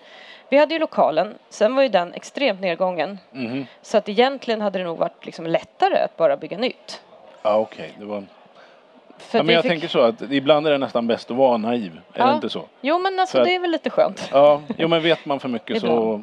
Vi 0.49 0.59
hade 0.59 0.75
ju 0.75 0.81
lokalen, 0.81 1.35
sen 1.49 1.75
var 1.75 1.83
ju 1.83 1.89
den 1.89 2.15
extremt 2.15 2.61
nedgången. 2.61 3.19
Mhm. 3.31 3.67
Så 3.83 3.99
att 3.99 4.09
egentligen 4.09 4.61
hade 4.61 4.79
det 4.79 4.85
nog 4.85 4.99
varit 4.99 5.27
liksom 5.27 5.47
lättare 5.47 5.99
att 5.99 6.17
bara 6.17 6.37
bygga 6.37 6.59
nytt. 6.59 7.03
Ja, 7.43 7.57
okej. 7.57 7.93
Det 7.99 8.05
var... 8.05 8.25
För 9.19 9.39
Ja, 9.39 9.43
men 9.43 9.55
jag 9.55 9.63
fick- 9.63 9.71
tänker 9.71 9.89
så 9.89 10.01
att 10.01 10.23
ibland 10.23 10.67
är 10.67 10.71
det 10.71 10.79
nästan 10.79 11.07
bäst 11.07 11.31
att 11.31 11.37
vara 11.37 11.57
naiv. 11.57 12.01
Är 12.15 12.19
det 12.19 12.25
Ja. 12.31 12.35
inte 12.35 12.49
så? 12.51 12.65
Jo 12.81 12.99
men 12.99 13.19
alltså 13.19 13.39
att- 13.39 13.45
det 13.45 13.55
är 13.55 13.59
väl 13.61 13.71
lite 13.71 13.91
skönt. 13.91 14.29
Ja, 14.33 14.61
jo, 14.79 14.89
men 14.89 15.03
vet 15.03 15.25
man 15.27 15.41
för 15.41 15.49
mycket 15.49 15.81
så. 15.81 16.23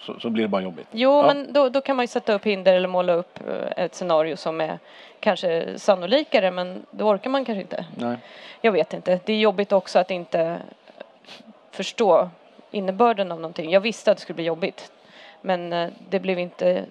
Så, 0.00 0.20
så 0.20 0.30
blir 0.30 0.42
det 0.44 0.48
bara 0.48 0.62
jobbigt. 0.62 0.86
Jo, 0.90 1.10
Ja. 1.10 1.26
men 1.26 1.52
då, 1.52 1.68
då 1.68 1.80
kan 1.80 1.96
man 1.96 2.02
ju 2.02 2.06
sätta 2.08 2.32
upp 2.32 2.46
hinder 2.46 2.74
eller 2.74 2.88
måla 2.88 3.12
upp 3.12 3.38
eh, 3.48 3.84
ett 3.84 3.94
scenario 3.94 4.36
som 4.36 4.60
är 4.60 4.78
kanske 5.20 5.78
sannolikare, 5.78 6.50
men 6.50 6.86
då 6.90 7.04
orkar 7.08 7.30
man 7.30 7.44
kanske 7.44 7.60
inte. 7.60 7.84
Nej. 7.96 8.16
Jag 8.60 8.72
vet 8.72 8.92
inte. 8.94 9.20
Det 9.24 9.32
är 9.32 9.38
jobbigt 9.38 9.72
också 9.72 9.98
att 9.98 10.10
inte 10.10 10.58
förstå 11.70 12.28
innebörden 12.70 13.32
av 13.32 13.40
någonting. 13.40 13.70
Jag 13.70 13.80
visste 13.80 14.10
att 14.10 14.16
det 14.16 14.20
skulle 14.22 14.34
bli 14.34 14.44
jobbigt, 14.44 14.92
men 15.40 15.72
eh, 15.72 15.88
det 16.08 16.20
blev 16.20 16.38
inte, 16.38 16.84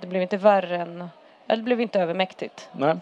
det 0.00 0.06
blev 0.06 0.22
inte 0.22 0.36
värre 0.36 0.76
än, 0.76 1.08
eller 1.46 1.56
det 1.56 1.62
blev 1.64 1.80
inte 1.80 2.00
övermäktigt. 2.00 2.68
Nej. 2.72 2.94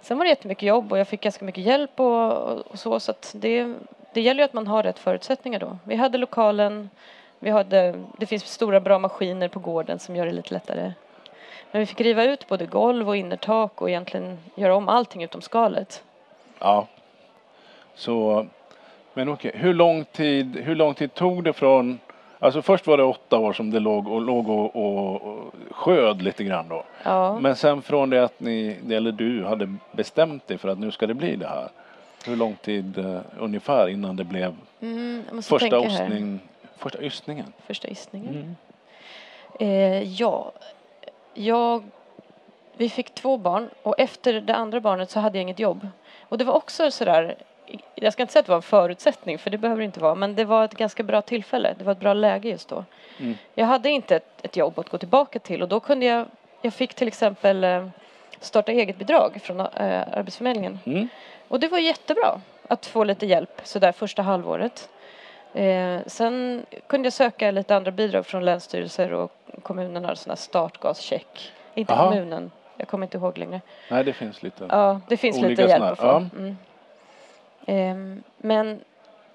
Sen 0.00 0.18
var 0.18 0.24
det 0.24 0.28
jättemycket 0.28 0.62
jobb 0.68 0.92
och 0.92 0.98
jag 0.98 1.08
fick 1.08 1.20
ganska 1.20 1.44
mycket 1.44 1.64
hjälp 1.64 2.00
och, 2.00 2.32
och 2.66 2.78
så, 2.78 3.00
så 3.00 3.10
att 3.10 3.32
det, 3.36 3.74
det 4.12 4.20
gäller 4.20 4.40
ju 4.40 4.44
att 4.44 4.52
man 4.52 4.66
har 4.66 4.82
rätt 4.82 4.98
förutsättningar 4.98 5.60
då. 5.60 5.78
Vi 5.84 5.96
hade 5.96 6.18
lokalen, 6.18 6.90
vi 7.38 7.50
hade, 7.50 8.04
det 8.16 8.26
finns 8.26 8.44
stora 8.44 8.80
bra 8.80 8.98
maskiner 8.98 9.48
på 9.48 9.60
gården 9.60 9.98
som 9.98 10.16
gör 10.16 10.26
det 10.26 10.32
lite 10.32 10.54
lättare. 10.54 10.92
Men 11.70 11.80
vi 11.80 11.86
fick 11.86 12.00
riva 12.00 12.24
ut 12.24 12.48
både 12.48 12.66
golv 12.66 13.08
och 13.08 13.16
innertak 13.16 13.82
och 13.82 13.90
egentligen 13.90 14.38
göra 14.54 14.74
om 14.74 14.88
allting 14.88 15.22
utom 15.22 15.40
skalet. 15.40 16.02
Ja. 16.58 16.86
Så, 17.94 18.46
men 19.14 19.28
okej, 19.28 19.52
hur 19.54 19.74
lång 19.74 20.04
tid, 20.04 20.56
hur 20.56 20.74
lång 20.74 20.94
tid 20.94 21.14
tog 21.14 21.44
det 21.44 21.52
från, 21.52 21.98
alltså 22.38 22.62
först 22.62 22.86
var 22.86 22.96
det 22.96 23.02
åtta 23.02 23.38
år 23.38 23.52
som 23.52 23.70
det 23.70 23.80
låg 23.80 24.08
och, 24.08 24.20
låg 24.20 24.48
och, 24.48 24.76
och, 24.76 25.22
och 25.22 25.54
sköd 25.70 26.22
lite 26.22 26.44
grann 26.44 26.68
då. 26.68 26.84
Ja. 27.02 27.38
Men 27.40 27.56
sen 27.56 27.82
från 27.82 28.10
det 28.10 28.24
att 28.24 28.40
ni, 28.40 28.76
eller 28.90 29.12
du, 29.12 29.44
hade 29.44 29.74
bestämt 29.92 30.46
dig 30.46 30.58
för 30.58 30.68
att 30.68 30.78
nu 30.78 30.90
ska 30.90 31.06
det 31.06 31.14
bli 31.14 31.36
det 31.36 31.48
här. 31.48 31.68
Hur 32.26 32.36
lång 32.36 32.54
tid 32.54 32.98
eh, 32.98 33.20
ungefär 33.38 33.88
innan 33.88 34.16
det 34.16 34.24
blev 34.24 34.54
Mm, 34.80 35.42
första 35.42 35.78
ostning, 35.78 36.40
första 36.78 37.02
ystningen? 37.02 37.52
Första 37.66 37.88
gissningen. 37.88 38.34
Mm. 38.34 38.56
Eh, 39.60 40.02
ja, 40.02 40.52
jag, 41.34 41.84
vi 42.76 42.88
fick 42.88 43.14
två 43.14 43.36
barn 43.36 43.70
och 43.82 43.94
efter 43.98 44.40
det 44.40 44.54
andra 44.54 44.80
barnet 44.80 45.10
så 45.10 45.20
hade 45.20 45.38
jag 45.38 45.42
inget 45.42 45.58
jobb. 45.58 45.88
Och 46.20 46.38
det 46.38 46.44
var 46.44 46.54
också 46.54 46.90
sådär, 46.90 47.36
jag 47.94 48.12
ska 48.12 48.22
inte 48.22 48.32
säga 48.32 48.40
att 48.40 48.46
det 48.46 48.52
var 48.52 48.56
en 48.56 48.62
förutsättning 48.62 49.38
för 49.38 49.50
det 49.50 49.58
behöver 49.58 49.80
det 49.80 49.84
inte 49.84 50.00
vara, 50.00 50.14
men 50.14 50.34
det 50.34 50.44
var 50.44 50.64
ett 50.64 50.74
ganska 50.74 51.02
bra 51.02 51.22
tillfälle. 51.22 51.74
Det 51.78 51.84
var 51.84 51.92
ett 51.92 52.00
bra 52.00 52.14
läge 52.14 52.48
just 52.48 52.68
då. 52.68 52.84
Mm. 53.18 53.34
Jag 53.54 53.66
hade 53.66 53.90
inte 53.90 54.16
ett, 54.16 54.44
ett 54.44 54.56
jobb 54.56 54.78
att 54.78 54.88
gå 54.88 54.98
tillbaka 54.98 55.38
till 55.38 55.62
och 55.62 55.68
då 55.68 55.80
kunde 55.80 56.06
jag, 56.06 56.26
jag 56.62 56.74
fick 56.74 56.94
till 56.94 57.08
exempel 57.08 57.64
eh, 57.64 57.88
starta 58.40 58.72
eget 58.72 58.98
bidrag 58.98 59.40
från 59.42 59.60
eh, 59.60 59.66
Arbetsförmedlingen. 60.12 60.78
Mm. 60.84 61.08
Och 61.48 61.60
det 61.60 61.68
var 61.68 61.78
jättebra 61.78 62.40
att 62.68 62.86
få 62.86 63.04
lite 63.04 63.26
hjälp 63.26 63.60
sådär 63.64 63.92
första 63.92 64.22
halvåret. 64.22 64.88
Eh, 65.54 66.00
sen 66.06 66.66
kunde 66.86 67.06
jag 67.06 67.12
söka 67.12 67.50
lite 67.50 67.76
andra 67.76 67.90
bidrag 67.90 68.26
från 68.26 68.44
länsstyrelser 68.44 69.12
och 69.12 69.32
kommunerna, 69.62 70.16
sådana 70.16 70.32
här 70.32 70.36
startgascheck. 70.36 71.52
Inte 71.74 71.92
Aha. 71.92 72.08
kommunen, 72.08 72.50
jag 72.76 72.88
kommer 72.88 73.06
inte 73.06 73.18
ihåg 73.18 73.38
längre. 73.38 73.60
Nej, 73.90 74.04
det 74.04 74.12
finns 74.12 74.42
lite. 74.42 74.66
Ja, 74.68 75.00
det 75.08 75.16
finns 75.16 75.40
lite 75.40 75.62
hjälp 75.62 75.84
att 75.84 75.98
få. 75.98 76.26
Mm. 76.36 76.56
Ehm, 77.66 78.22
men 78.36 78.80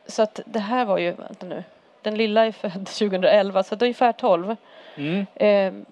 så 0.05 0.22
att 0.22 0.39
det 0.46 0.60
här 0.60 0.86
var 0.86 0.98
ju, 0.98 1.12
vänta 1.12 1.46
nu, 1.46 1.63
den 2.01 2.15
lilla 2.15 2.46
är 2.46 2.51
född 2.51 2.72
2011 2.88 3.63
så 3.63 3.75
att 3.75 3.82
ungefär 3.82 4.12
12. 4.12 4.55
Mm. 4.96 5.25
Ehm, 5.36 5.86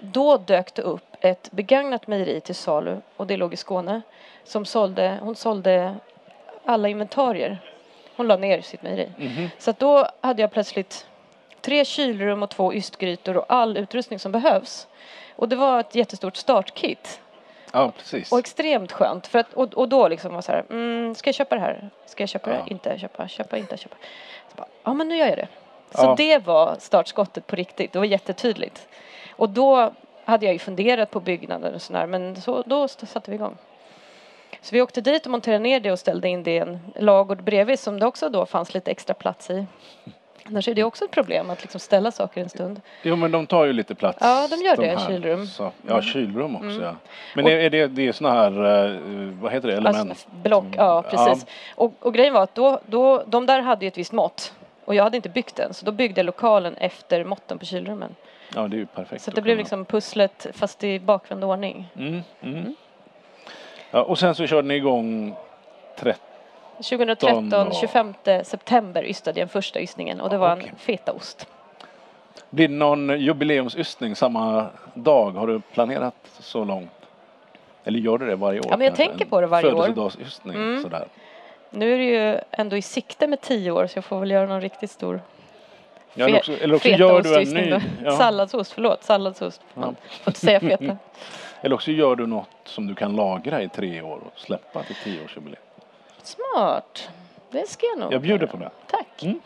då 0.00 0.36
dök 0.36 0.74
det 0.74 0.82
upp 0.82 1.16
ett 1.20 1.50
begagnat 1.52 2.06
mejeri 2.06 2.40
till 2.40 2.54
salu 2.54 2.96
och 3.16 3.26
det 3.26 3.36
låg 3.36 3.52
i 3.52 3.56
Skåne. 3.56 4.02
Som 4.44 4.64
sålde, 4.64 5.18
hon 5.22 5.34
sålde 5.34 5.94
alla 6.64 6.88
inventarier. 6.88 7.58
Hon 8.18 8.26
la 8.28 8.36
ner 8.36 8.60
sitt 8.60 8.82
mejeri. 8.82 9.12
Mhm. 9.16 9.48
Så 9.58 9.72
då 9.78 10.06
hade 10.20 10.42
jag 10.42 10.50
plötsligt 10.50 11.06
tre 11.60 11.84
kylrum 11.84 12.42
och 12.42 12.50
två 12.50 12.74
ystgrytor 12.74 13.36
och 13.36 13.44
all 13.48 13.76
utrustning 13.76 14.18
som 14.18 14.32
behövs. 14.32 14.86
Och 15.36 15.48
det 15.48 15.56
var 15.56 15.80
ett 15.80 15.94
jättestort 15.94 16.36
startkit. 16.36 17.20
Ja, 17.72 17.92
precis. 17.98 18.32
Och 18.32 18.38
extremt 18.38 18.92
skönt. 18.92 19.26
För 19.26 19.38
att, 19.38 19.54
och, 19.54 19.74
och 19.74 19.88
då 19.88 20.08
liksom 20.08 20.34
var 20.34 20.40
så 20.42 20.52
här, 20.52 20.64
mm, 20.70 21.14
ska 21.14 21.28
jag 21.28 21.34
köpa 21.34 21.54
det 21.54 21.60
här? 21.60 21.90
Ska 22.06 22.22
jag 22.22 22.28
köpa 22.28 22.50
Ja. 22.50 22.56
det? 22.64 22.70
Inte 22.70 22.98
köpa, 22.98 23.28
köpa, 23.28 23.56
inte 23.56 23.76
köpa. 23.76 23.96
Bara, 24.56 24.66
ja 24.84 24.94
men 24.94 25.08
nu 25.08 25.16
gör 25.16 25.26
jag 25.28 25.36
det. 25.38 25.48
Så 25.94 26.04
Ja. 26.04 26.14
det 26.16 26.38
var 26.46 26.76
startskottet 26.78 27.46
på 27.46 27.56
riktigt. 27.56 27.92
Det 27.92 27.98
var 27.98 28.06
jättetydligt. 28.06 28.88
Och 29.30 29.48
då 29.48 29.92
hade 30.24 30.46
jag 30.46 30.52
ju 30.52 30.58
funderat 30.58 31.10
på 31.10 31.20
byggnaden 31.20 31.74
och 31.74 31.82
sådär, 31.82 32.06
men 32.06 32.40
så, 32.40 32.62
då 32.66 32.88
satte 32.88 33.30
vi 33.30 33.34
igång. 33.34 33.56
Så 34.60 34.74
vi 34.74 34.82
åkte 34.82 35.00
dit 35.00 35.24
och 35.26 35.30
monterade 35.32 35.58
ner 35.62 35.80
det 35.80 35.92
och 35.92 35.98
ställde 35.98 36.28
in 36.28 36.42
det 36.42 36.50
i 36.54 36.58
en 36.58 36.78
lagård 36.96 37.42
bredvid 37.42 37.78
som 37.78 38.00
det 38.00 38.06
också 38.06 38.28
då 38.28 38.46
fanns 38.46 38.74
lite 38.74 38.90
extra 38.90 39.14
plats 39.14 39.50
i. 39.50 39.66
Annars 40.46 40.68
är 40.68 40.74
det 40.74 40.84
också 40.84 41.04
ett 41.04 41.10
problem 41.10 41.50
att 41.50 41.62
liksom 41.62 41.80
ställa 41.80 42.10
saker 42.10 42.40
en 42.40 42.48
stund. 42.48 42.80
Jo, 43.02 43.16
men 43.16 43.30
de 43.30 43.46
tar 43.46 43.64
ju 43.64 43.72
lite 43.72 43.94
plats. 43.94 44.18
Ja, 44.20 44.48
de 44.50 44.56
gör 44.56 44.76
det, 44.76 44.86
här. 44.98 45.06
kylrum. 45.08 45.46
Så, 45.46 45.62
ja, 45.86 45.92
Mm. 45.92 46.02
kylrum 46.02 46.56
också, 46.56 46.66
Mm. 46.68 46.82
ja. 46.82 46.94
Men 47.34 47.44
Och- 47.44 47.50
är, 47.50 47.70
det, 47.70 47.86
det 47.86 48.08
är 48.08 48.12
såna 48.12 48.32
här, 48.32 48.50
eh, 48.86 49.00
vad 49.40 49.52
heter 49.52 49.68
det, 49.68 49.74
element? 49.76 50.10
Alltså, 50.10 50.28
block, 50.42 50.64
ja 50.76 51.02
precis. 51.10 51.46
Och, 51.74 51.92
och 52.00 52.14
grejen 52.14 52.34
var 52.34 52.42
att 52.42 52.54
då, 52.54 52.80
då, 52.86 53.22
de 53.26 53.46
där 53.46 53.60
hade 53.60 53.84
ju 53.84 53.88
ett 53.88 53.98
visst 53.98 54.12
mått. 54.12 54.54
Och 54.84 54.94
jag 54.94 55.04
hade 55.04 55.16
inte 55.16 55.28
byggt 55.28 55.56
den, 55.56 55.74
så 55.74 55.84
då 55.86 55.92
byggde 55.92 56.18
jag 56.20 56.26
lokalen 56.26 56.76
efter 56.76 57.24
måtten 57.24 57.58
på 57.58 57.64
kylrummen. 57.64 58.14
Ja, 58.54 58.68
det 58.68 58.76
är 58.76 58.78
ju 58.78 58.86
perfekt. 58.86 59.22
Så 59.22 59.30
det 59.30 59.42
blev 59.42 59.56
liksom 59.58 59.84
pusslet 59.84 60.46
fast 60.52 60.84
i 60.84 61.00
bakvänd 61.00 61.44
ordning. 61.44 61.88
Mm, 61.96 62.20
mm. 62.40 62.74
Ja, 63.90 64.02
och 64.02 64.18
sen 64.18 64.34
så 64.34 64.46
körde 64.46 64.68
ni 64.68 64.74
igång 64.74 65.34
30. 65.98 66.20
2013, 66.82 67.52
och- 67.68 67.74
25 67.74 68.14
september 68.44 69.04
ystade 69.04 69.40
den 69.40 69.48
första 69.48 69.80
ystningen 69.80 70.20
och 70.20 70.30
det 70.30 70.38
var 70.38 70.56
Okej. 70.56 70.68
en 70.72 70.76
fetaost. 70.78 71.46
Blir 72.50 72.68
det 72.68 72.74
någon 72.74 73.20
jubileumsystning 73.20 74.16
samma 74.16 74.66
dag? 74.94 75.30
Har 75.30 75.46
du 75.46 75.60
planerat 75.60 76.14
så 76.38 76.64
långt? 76.64 76.90
Eller 77.84 77.98
gör 77.98 78.18
du 78.18 78.26
det 78.26 78.36
varje 78.36 78.60
år? 78.60 78.66
Ja, 78.70 78.76
men 78.76 78.86
jag 78.86 78.96
tänker 78.96 79.24
på 79.24 79.40
det 79.40 79.46
varje 79.46 79.72
år. 79.72 79.82
Födelsedagsystning 79.82 80.56
Mm. 80.56 80.82
sådär. 80.82 81.04
Nu 81.70 81.94
är 81.94 81.98
det 81.98 82.04
ju 82.04 82.40
ändå 82.50 82.76
i 82.76 82.82
sikte 82.82 83.26
med 83.26 83.40
tio 83.40 83.70
år 83.70 83.86
så 83.86 83.96
jag 83.98 84.04
får 84.04 84.20
väl 84.20 84.30
göra 84.30 84.46
någon 84.46 84.60
riktigt 84.60 84.90
stor 84.90 85.20
Ja, 86.14 86.24
eller 86.26 86.34
fe- 86.34 86.38
också, 86.38 86.52
eller 86.52 86.74
också 86.74 86.88
gör 86.88 86.98
du 86.98 87.04
en 87.16 87.22
fetaostystning 87.24 87.64
ny. 87.64 87.70
då. 87.70 87.80
Ja. 88.04 88.10
Salladsost, 88.16 88.72
förlåt, 88.72 89.02
salladsost. 89.04 89.60
Man 89.74 89.96
får 90.22 90.30
inte 90.30 90.40
säga 90.40 90.60
feta. 90.60 90.96
Eller 91.60 91.74
också 91.74 91.90
gör 91.90 92.16
du 92.16 92.26
något 92.26 92.48
som 92.64 92.86
du 92.86 92.94
kan 92.94 93.16
lagra 93.16 93.62
i 93.62 93.68
tre 93.68 94.02
år 94.02 94.20
och 94.26 94.38
släppa 94.40 94.82
till 94.82 94.96
tioårsjubileum. 94.96 95.62
Smart. 96.22 97.10
Det 97.50 97.68
ska 97.68 97.86
jag 97.86 97.98
nog. 97.98 98.12
Jag 98.12 98.20
bjuder 98.20 98.46
på 98.46 98.56
det. 98.56 98.70
Tack. 98.86 99.22
Mm. 99.22 99.40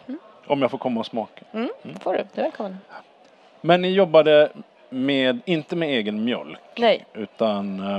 Om 0.47 0.63
jag 0.63 0.71
får 0.71 0.79
komma 0.79 1.01
och 1.01 1.07
smaka. 1.07 1.45
Mm, 1.53 1.69
får 2.01 2.13
du. 2.13 2.25
Du 2.35 2.41
är 2.41 2.45
välkommen. 2.45 2.79
Men 3.61 3.83
ni 3.83 3.89
jobbade 3.89 4.49
med, 4.89 5.41
inte 5.45 5.77
med 5.77 5.89
egen 5.89 6.25
mjölk, 6.25 6.59
Nej, 6.79 7.05
utan 7.15 7.81
eh, 7.81 7.97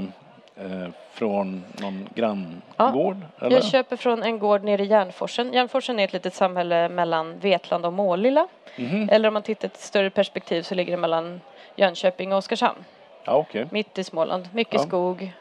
eh, 0.65 0.89
från 1.11 1.63
någon 1.81 2.09
granngård? 2.15 3.17
eller? 3.39 3.55
jag 3.55 3.65
köper 3.65 3.95
från 3.95 4.23
en 4.23 4.39
gård 4.39 4.63
nere 4.63 4.83
i 4.83 4.85
Järnforsen. 4.85 5.53
Järnforsen 5.53 5.99
är 5.99 6.03
ett 6.03 6.13
litet 6.13 6.33
samhälle 6.33 6.89
mellan 6.89 7.39
Vetlanda 7.39 7.87
och 7.87 7.93
Målilla. 7.93 8.47
Mhm. 8.75 9.09
Eller 9.09 9.27
om 9.27 9.33
man 9.33 9.43
tittar 9.43 9.65
i 9.65 9.71
ett 9.71 9.79
större 9.79 10.09
perspektiv 10.09 10.61
så 10.61 10.75
ligger 10.75 10.91
det 10.91 10.97
mellan 10.97 11.41
Jönköping 11.75 12.31
och 12.31 12.37
Oskarshamn. 12.37 12.83
Ja, 13.23 13.33
okej. 13.35 13.67
Mitt 13.71 13.97
i 13.97 14.03
Småland. 14.03 14.49
Mycket 14.53 14.73
Ja. 14.73 14.79
skog. 14.79 15.33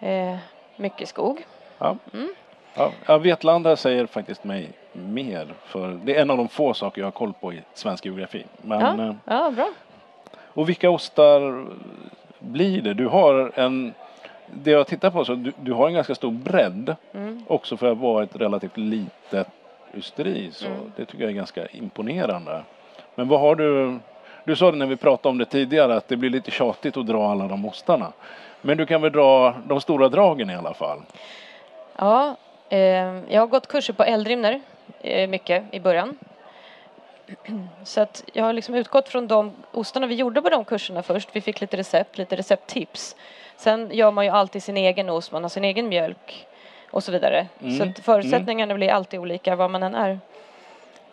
Eh, 0.00 0.36
mycket 0.76 1.08
skog. 1.08 1.44
Ja. 1.78 1.96
Mm. 2.12 2.28
Ja, 2.74 2.90
ja, 3.06 3.18
Vetlanda 3.18 3.76
säger 3.76 4.06
faktiskt 4.06 4.44
mig 4.44 4.68
mer, 4.92 5.54
för 5.64 6.00
det 6.04 6.16
är 6.16 6.22
en 6.22 6.30
av 6.30 6.36
de 6.36 6.48
få 6.48 6.74
saker 6.74 7.00
jag 7.00 7.06
har 7.06 7.12
koll 7.12 7.32
på 7.40 7.52
i 7.52 7.62
svensk 7.74 8.04
geografi. 8.04 8.44
Men, 8.62 8.80
Ja, 8.80 9.04
eh, 9.04 9.14
ja, 9.24 9.50
bra. 9.50 9.68
Och 10.54 10.68
vilka 10.68 10.90
ostar 10.90 11.66
blir 12.38 12.82
det? 12.82 12.94
Du 12.94 13.06
har 13.06 13.52
en, 13.54 13.94
det 14.46 14.70
jag 14.70 14.86
tittar 14.86 15.10
på, 15.10 15.24
så 15.24 15.34
du, 15.34 15.52
du 15.60 15.72
har 15.72 15.86
en 15.88 15.94
ganska 15.94 16.14
stor 16.14 16.30
bredd 16.30 16.96
Mm. 17.12 17.44
också 17.46 17.76
för 17.76 17.92
att 17.92 17.98
vara 17.98 18.24
ett 18.24 18.36
relativt 18.36 18.76
litet 18.76 19.48
ysteri. 19.94 20.50
Så 20.52 20.66
Mm. 20.66 20.92
det 20.96 21.04
tycker 21.04 21.22
jag 21.24 21.30
är 21.30 21.34
ganska 21.36 21.66
imponerande. 21.66 22.62
Men 23.14 23.28
vad 23.28 23.40
har 23.40 23.54
du, 23.56 23.98
du 24.46 24.56
sa 24.56 24.70
det 24.70 24.76
när 24.76 24.86
vi 24.86 24.96
pratade 24.96 25.28
om 25.28 25.38
det 25.38 25.44
tidigare 25.44 25.96
att 25.96 26.08
det 26.08 26.16
blir 26.16 26.30
lite 26.30 26.50
tjatigt 26.50 26.96
att 26.96 27.06
dra 27.06 27.30
alla 27.30 27.48
de 27.48 27.64
ostarna. 27.64 28.12
Men 28.62 28.76
du 28.76 28.86
kan 28.86 29.02
väl 29.02 29.12
dra 29.12 29.54
de 29.66 29.80
stora 29.80 30.08
dragen 30.08 30.50
i 30.50 30.54
alla 30.54 30.74
fall? 30.74 31.02
Ja, 31.96 32.36
eh, 32.68 32.78
jag 33.28 33.40
har 33.40 33.46
gått 33.46 33.66
kurser 33.66 33.92
på 33.92 34.04
Eldrimner 34.04 34.60
eh, 35.00 35.28
mycket 35.28 35.64
i 35.70 35.80
början. 35.80 36.18
Så 37.84 38.00
att 38.00 38.24
jag 38.32 38.44
har 38.44 38.52
liksom 38.52 38.74
utgått 38.74 39.08
från 39.08 39.26
de 39.26 39.52
ostarna 39.72 40.06
vi 40.06 40.14
gjorde 40.14 40.42
på 40.42 40.48
de 40.48 40.64
kurserna 40.64 41.02
först. 41.02 41.28
Vi 41.32 41.40
fick 41.40 41.60
lite 41.60 41.76
recept, 41.76 42.18
lite 42.18 42.36
recepttips. 42.36 43.16
Sen 43.56 43.90
gör 43.92 44.10
man 44.10 44.24
ju 44.24 44.30
alltid 44.30 44.62
sin 44.62 44.76
egen 44.76 45.10
ost, 45.10 45.32
man 45.32 45.42
har 45.44 45.48
sin 45.48 45.64
egen 45.64 45.88
mjölk 45.88 46.46
och 46.90 47.04
så 47.04 47.12
vidare. 47.12 47.46
Mm, 47.60 47.78
Så 47.78 47.84
att 47.84 47.98
förutsättningarna 47.98 48.74
blir 48.74 48.90
alltid 48.90 49.20
olika 49.20 49.56
var 49.56 49.68
man 49.68 49.82
än 49.82 49.94
är. 49.94 50.20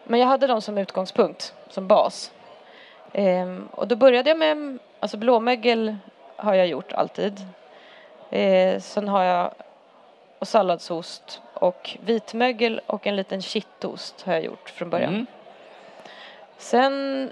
Men 0.04 0.20
jag 0.20 0.28
hade 0.28 0.48
dem 0.48 0.62
som 0.62 0.78
utgångspunkt, 0.78 1.54
som 1.70 1.88
bas. 1.88 2.32
Ehm, 3.14 3.68
och 3.72 3.88
då 3.88 3.96
började 3.96 4.30
jag 4.30 4.38
med, 4.38 4.78
alltså 5.00 5.18
blåmögel 5.18 5.96
har 6.36 6.54
jag 6.54 6.68
gjort 6.68 6.94
alltid. 6.94 7.42
Ehm, 8.32 8.82
sen 8.82 9.08
har 9.08 9.24
jag 9.24 9.52
och 10.40 10.48
salladsost 10.48 11.42
och 11.54 11.98
vitmögel 12.06 12.82
och 12.86 13.08
en 13.08 13.16
liten 13.16 13.42
kittost 13.42 14.22
har 14.22 14.34
jag 14.34 14.44
gjort 14.44 14.70
från 14.70 14.90
början. 14.90 15.14
Mm. 15.14 15.26
Sen, 16.58 17.32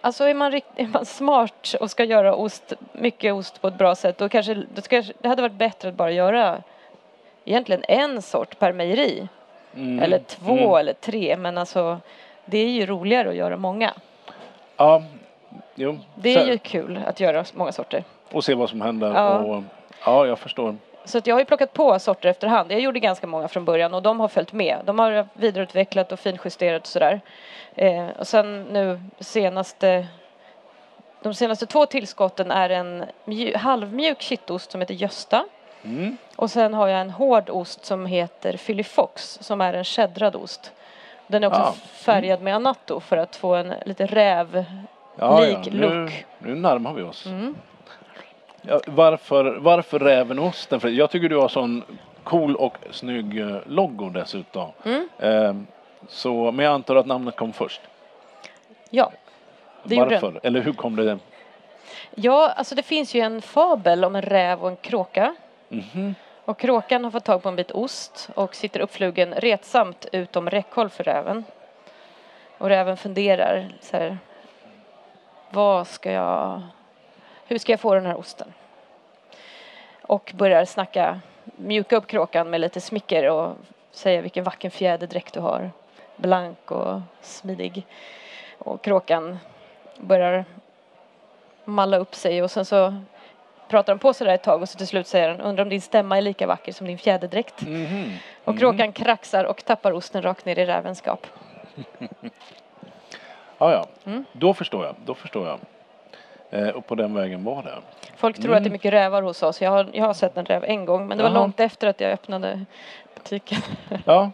alltså 0.00 0.24
är 0.24 0.34
man, 0.34 0.52
rikt, 0.52 0.66
är 0.76 0.86
man 0.86 1.06
smart 1.06 1.74
och 1.80 1.90
ska 1.90 2.04
göra 2.04 2.34
ost, 2.34 2.72
mycket 2.92 3.34
ost 3.34 3.60
på 3.60 3.68
ett 3.68 3.78
bra 3.78 3.94
sätt 3.94 4.18
då 4.18 4.28
kanske, 4.28 4.54
då 4.74 4.82
ska, 4.82 5.02
det 5.18 5.28
hade 5.28 5.42
varit 5.42 5.52
bättre 5.52 5.88
att 5.88 5.94
bara 5.94 6.10
göra 6.10 6.62
egentligen 7.44 7.84
en 7.88 8.22
sort 8.22 8.58
per 8.58 8.72
mejeri. 8.72 9.28
Mm. 9.76 10.02
Eller 10.02 10.18
två 10.18 10.52
Mm. 10.52 10.74
eller 10.74 10.92
tre, 10.92 11.36
men 11.36 11.58
alltså 11.58 11.98
det 12.44 12.58
är 12.58 12.68
ju 12.68 12.86
roligare 12.86 13.28
att 13.28 13.34
göra 13.34 13.56
många. 13.56 13.92
Ja, 14.84 15.02
jo. 15.74 15.98
Det 16.14 16.34
är 16.34 16.46
ju 16.46 16.58
kul 16.58 17.00
att 17.06 17.20
göra 17.20 17.44
många 17.54 17.72
sorter. 17.72 18.04
Och 18.32 18.44
se 18.44 18.54
vad 18.54 18.70
som 18.70 18.80
händer. 18.80 19.14
Ja. 19.14 19.38
Och, 19.38 19.62
ja, 20.04 20.26
jag 20.26 20.38
förstår. 20.38 20.76
Så 21.04 21.18
att 21.18 21.26
jag 21.26 21.34
har 21.34 21.40
ju 21.40 21.44
plockat 21.44 21.72
på 21.72 21.98
sorter 21.98 22.28
efterhand. 22.28 22.72
Jag 22.72 22.80
gjorde 22.80 23.00
ganska 23.00 23.26
många 23.26 23.48
från 23.48 23.64
början 23.64 23.94
och 23.94 24.02
de 24.02 24.20
har 24.20 24.28
följt 24.28 24.52
med. 24.52 24.78
De 24.84 24.98
har 24.98 25.28
vidareutvecklat 25.34 26.12
och 26.12 26.20
finjusterat 26.20 26.82
och 26.82 26.86
sådär. 26.88 27.20
Eh, 27.74 28.06
och 28.18 28.26
sen 28.26 28.62
nu 28.62 29.00
senaste 29.18 30.06
de 31.22 31.34
senaste 31.34 31.66
två 31.66 31.86
tillskotten 31.86 32.50
är 32.50 32.70
en 32.70 33.04
mju- 33.24 33.56
halvmjuk 33.56 34.22
kittost 34.22 34.70
som 34.70 34.80
heter 34.80 34.94
Gösta. 34.94 35.44
Mm. 35.84 36.16
Och 36.36 36.50
sen 36.50 36.74
har 36.74 36.88
jag 36.88 37.00
en 37.00 37.10
hård 37.10 37.50
ost 37.50 37.84
som 37.84 38.06
heter 38.06 38.56
Philly 38.56 38.84
Fox 38.84 39.38
som 39.42 39.60
är 39.60 39.72
en 39.74 39.84
cheddrad 39.84 40.36
ost. 40.36 40.72
Den 41.26 41.42
är 41.44 41.46
också 41.48 41.60
Ah. 41.60 41.72
färgad 41.92 42.42
med 42.42 42.54
anatto 42.54 43.00
för 43.00 43.16
att 43.16 43.36
få 43.36 43.54
en 43.54 43.74
lite 43.86 44.06
räv 44.06 44.64
Ja, 45.18 45.40
Lik 45.40 45.58
ja. 45.62 45.72
Nu, 45.72 45.80
look. 46.02 46.24
nu 46.38 46.54
närmar 46.54 46.92
vi 46.92 47.02
oss. 47.02 47.26
Mm. 47.26 47.54
Ja, 48.62 48.80
varför, 48.86 49.44
varför 49.60 49.98
rävenosten? 49.98 50.80
För 50.80 50.88
jag 50.88 51.10
tycker 51.10 51.28
du 51.28 51.36
har 51.36 51.48
sån 51.48 51.82
cool 52.24 52.56
och 52.56 52.76
snygg 52.90 53.40
eh, 53.40 53.56
logo 53.66 54.08
dessutom. 54.10 54.68
Mm. 54.84 55.08
Eh, 55.18 55.54
så, 56.08 56.52
men 56.52 56.64
jag 56.64 56.74
antar 56.74 56.96
att 56.96 57.06
namnet 57.06 57.36
kom 57.36 57.52
först. 57.52 57.80
Ja, 58.90 59.12
det 59.82 59.94
gjorde 59.94 60.10
den. 60.10 60.20
varför? 60.22 60.40
Eller 60.42 60.60
hur 60.60 60.72
kom 60.72 60.96
det? 60.96 61.18
Ja, 62.14 62.52
alltså 62.56 62.74
det 62.74 62.82
finns 62.82 63.14
ju 63.14 63.20
en 63.20 63.42
fabel 63.42 64.04
om 64.04 64.16
en 64.16 64.22
räv 64.22 64.62
och 64.62 64.68
en 64.68 64.76
kråka. 64.76 65.34
Mhm. 65.68 66.14
Och 66.44 66.58
kråkan 66.58 67.04
har 67.04 67.10
fått 67.10 67.24
tag 67.24 67.42
på 67.42 67.48
en 67.48 67.56
bit 67.56 67.70
ost 67.70 68.28
och 68.34 68.54
sitter 68.54 68.80
uppflugen 68.80 69.34
retsamt 69.34 70.06
utom 70.12 70.50
räckhåll 70.50 70.90
för 70.90 71.04
räven. 71.04 71.44
Och 72.58 72.68
räven 72.68 72.96
funderar 72.96 73.74
så 73.80 73.96
här. 73.96 74.18
Vad 75.50 75.86
ska 75.86 76.12
jag... 76.12 76.62
Hur 77.46 77.58
ska 77.58 77.72
jag 77.72 77.80
få 77.80 77.94
den 77.94 78.06
här 78.06 78.16
osten? 78.16 78.52
Och 80.02 80.32
börjar 80.34 80.64
snacka, 80.64 81.20
mjuka 81.44 81.96
upp 81.96 82.06
kråkan 82.06 82.50
med 82.50 82.60
lite 82.60 82.80
smicker 82.80 83.30
och 83.30 83.56
säga 83.90 84.20
vilken 84.20 84.44
vacker 84.44 84.70
fjäderdräkt 84.70 85.34
du 85.34 85.40
har. 85.40 85.70
Blank 86.16 86.70
och 86.70 87.00
smidig. 87.20 87.86
Och 88.58 88.84
kråkan 88.84 89.38
börjar 89.96 90.44
malla 91.64 91.98
upp 91.98 92.14
sig 92.14 92.42
och 92.42 92.50
sen 92.50 92.64
så 92.64 92.94
pratar 93.74 93.92
han 93.92 93.98
på 93.98 94.12
sig 94.14 94.26
där 94.26 94.34
ett 94.34 94.42
tag 94.42 94.62
och 94.62 94.68
så 94.68 94.78
till 94.78 94.86
slut 94.86 95.06
säger 95.06 95.28
han 95.28 95.40
undrar 95.40 95.62
om 95.64 95.68
din 95.68 95.80
stämma 95.80 96.16
är 96.16 96.22
lika 96.22 96.46
vacker 96.46 96.72
som 96.72 96.86
din 96.86 96.98
fjäderdräkt. 96.98 97.62
Mhm. 97.62 98.12
Och 98.44 98.58
kråkan 98.58 98.92
kraxar 98.92 99.44
och 99.44 99.64
tappar 99.64 99.92
osten 99.92 100.22
rakt 100.22 100.44
ner 100.44 100.58
i 100.58 100.66
rävens 100.66 101.02
gap. 101.06 101.26
Ja, 103.58 103.72
ja. 103.72 103.86
Mm. 104.06 104.24
Då 104.32 104.54
förstår 104.54 104.84
jag. 104.84 104.94
Då 105.04 105.14
förstår 105.14 105.46
jag. 105.48 105.58
Eh, 106.50 106.68
och 106.68 106.86
på 106.86 106.94
den 106.94 107.14
vägen 107.14 107.44
var 107.44 107.62
det. 107.62 107.74
Folk 108.16 108.36
tror 108.36 108.46
Mm. 108.46 108.56
att 108.56 108.64
det 108.64 108.68
är 108.68 108.72
mycket 108.72 108.92
rävar 108.92 109.22
hos 109.22 109.42
oss. 109.42 109.62
Jag 109.62 109.70
har, 109.70 109.86
jag 109.92 110.04
har 110.04 110.14
sett 110.14 110.36
en 110.36 110.44
räv 110.44 110.64
en 110.64 110.84
gång 110.84 111.06
men 111.06 111.16
det 111.18 111.22
var 111.24 111.30
Jaha. 111.30 111.40
långt 111.40 111.60
efter 111.60 111.86
att 111.88 112.00
jag 112.00 112.12
öppnade 112.12 112.64
butiken. 113.14 113.58
Ja. 114.04 114.30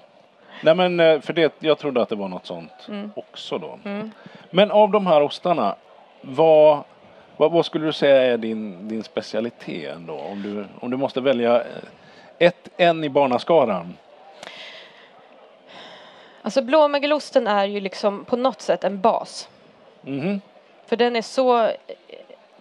Nej 0.63 0.75
men 0.75 1.01
eh, 1.01 1.21
för 1.21 1.33
det, 1.33 1.55
jag 1.59 1.79
trodde 1.79 2.03
att 2.03 2.09
det 2.09 2.17
var 2.17 2.29
något 2.29 2.47
sånt 2.47 2.73
Mm. 2.89 3.13
också 3.17 3.59
då. 3.59 3.79
Mm. 3.85 4.11
Men 4.51 4.71
av 4.71 4.91
de 4.91 5.07
här 5.07 5.23
ostarna, 5.23 5.75
vad, 6.21 6.85
vad, 7.41 7.53
vad 7.53 7.67
skulle 7.67 7.87
du 7.87 7.93
säga 7.93 8.23
är 8.23 8.37
din, 8.37 8.89
din 8.89 9.03
specialitet 9.03 9.95
ändå? 9.95 10.15
Om 10.15 10.43
du, 10.43 10.65
om 10.81 10.91
du 10.91 10.97
måste 10.97 11.21
välja 11.21 11.61
eh, 11.61 11.67
ett, 12.39 12.69
en 12.77 13.05
i 13.05 13.09
barnaskaran. 13.09 13.97
Alltså 16.43 16.63
blåmögelosten 16.63 17.47
är 17.47 17.65
ju 17.65 17.81
liksom 17.81 18.25
på 18.25 18.37
något 18.37 18.61
sätt 18.61 18.85
en 18.85 19.01
bas. 19.01 19.49
Mhm. 20.03 20.41
För 20.87 20.97
den 20.97 21.17
är 21.17 21.23
så 21.23 21.65
eh, 21.65 21.75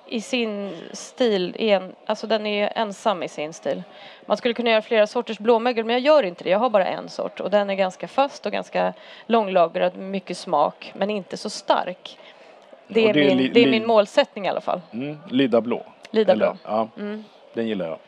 i 0.07 0.21
sin 0.21 0.77
stil, 0.93 1.55
en, 1.59 1.95
alltså 2.05 2.27
den 2.27 2.45
är 2.45 2.73
ensam 2.75 3.23
i 3.23 3.27
sin 3.27 3.53
stil. 3.53 3.83
Man 4.25 4.37
skulle 4.37 4.53
kunna 4.53 4.69
göra 4.69 4.81
flera 4.81 5.07
sorters 5.07 5.39
blåmögel 5.39 5.85
men 5.85 5.93
jag 5.93 6.01
gör 6.01 6.23
inte 6.23 6.43
det. 6.43 6.49
Jag 6.49 6.59
har 6.59 6.69
bara 6.69 6.87
en 6.87 7.09
sort 7.09 7.39
och 7.39 7.49
den 7.49 7.69
är 7.69 7.75
ganska 7.75 8.07
fast 8.07 8.45
och 8.45 8.51
ganska 8.51 8.93
långlagrad, 9.25 9.97
mycket 9.97 10.37
smak 10.37 10.91
men 10.95 11.09
inte 11.09 11.37
så 11.37 11.49
stark. 11.49 12.17
Det 12.91 13.09
är, 13.09 13.13
det 13.13 13.19
är 13.23 13.27
min, 13.27 13.37
li- 13.37 13.47
det 13.47 13.63
är 13.63 13.67
min 13.71 13.87
målsättning 13.87 14.45
i 14.45 14.49
alla 14.49 14.61
fall. 14.61 14.81
Mm. 14.91 15.17
Lida 15.29 15.61
blå. 15.61 15.85
Lida 16.11 16.31
Eller, 16.33 16.45
blå. 16.45 16.57
Ja, 16.63 16.89
Mm. 16.97 17.23
den 17.53 17.67
gillar 17.67 17.85
jag. 17.87 17.99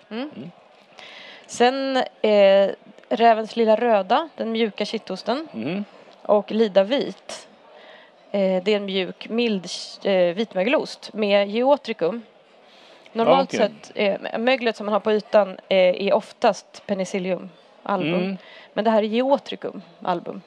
Sen 1.46 1.98
eh, 2.22 2.70
Rävens 3.10 3.56
lilla 3.56 3.76
röda, 3.76 4.30
den 4.36 4.52
mjuka 4.52 4.86
kittosten. 4.86 5.48
Mhm. 5.52 5.86
Och 6.22 6.52
Lida 6.52 6.84
vit. 6.84 7.48
Eh, 8.32 8.63
det 8.63 8.72
är 8.72 8.76
en 8.76 8.86
mjuk, 8.86 9.30
mild 9.30 9.67
eh, 10.04 10.13
vitmögelost 10.36 11.13
med 11.13 11.50
geotrikum. 11.50 12.22
Normalt 13.13 13.54
Ja, 13.54 13.65
okej. 13.65 13.76
sett, 13.94 14.22
eh, 14.34 14.39
möglet 14.39 14.76
som 14.78 14.86
man 14.86 14.94
har 14.94 15.00
på 15.00 15.12
ytan 15.12 15.50
eh, 15.70 15.78
är 16.08 16.13
oftast 16.13 16.84
penicillium 16.86 17.50
album. 17.84 18.13
Mm. 18.13 18.38
Men 18.74 18.84
det 18.86 18.91
här 18.91 19.04
är 19.04 19.08
geotrikum 19.08 19.82
album. 20.02 20.41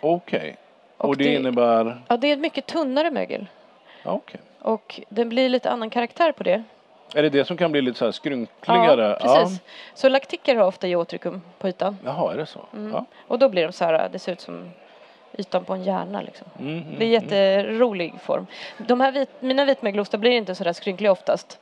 Okej. 0.00 0.56
Och, 0.96 1.08
Och 1.08 1.16
det, 1.16 1.24
det- 1.24 1.34
innebär... 1.34 2.02
Ja, 2.08 2.16
det 2.16 2.32
är 2.32 2.36
mycket 2.36 2.66
tunnare 2.66 3.10
mögel. 3.10 3.46
Ja, 4.02 4.10
okej. 4.12 4.40
Och 4.60 5.00
den 5.08 5.28
blir 5.28 5.48
lite 5.48 5.70
annan 5.70 5.90
karaktär 5.90 6.32
på 6.32 6.42
det. 6.42 6.62
Är 7.14 7.22
det 7.22 7.28
det 7.28 7.44
som 7.44 7.56
kan 7.56 7.72
bli 7.72 7.82
lite 7.82 7.98
så 7.98 8.04
här 8.04 8.12
skrynkligare? 8.12 9.18
Ja, 9.20 9.34
precis. 9.34 9.60
Så 9.94 10.08
laktiker 10.08 10.56
har 10.56 10.66
ofta 10.66 10.86
geotrikum 10.86 11.42
på 11.58 11.68
ytan. 11.68 11.98
Jaha, 12.04 12.32
är 12.32 12.36
det 12.36 12.46
så? 12.46 12.60
Mm. 12.72 12.92
Ja. 12.92 13.04
Och 13.28 13.38
då 13.38 13.48
blir 13.48 13.66
de 13.66 13.72
så 13.72 13.84
här, 13.84 14.08
det 14.12 14.18
ser 14.18 14.32
ut 14.32 14.40
som 14.40 14.70
ytan 15.38 15.64
på 15.64 15.72
en 15.74 15.82
hjärna 15.84 16.22
liksom. 16.22 16.46
Mm, 16.60 16.78
mm, 16.78 16.94
Det 16.98 17.04
är 17.04 17.08
jätterolig 17.08 18.14
form. 18.20 18.46
De 18.78 19.00
här 19.00 19.12
vit, 19.12 19.28
mina 19.40 19.64
vitmögelostar 19.64 20.18
blir 20.18 20.30
inte 20.30 20.54
så 20.54 20.64
där 20.64 20.72
skrynkliga 20.72 21.12
oftast. 21.12 21.58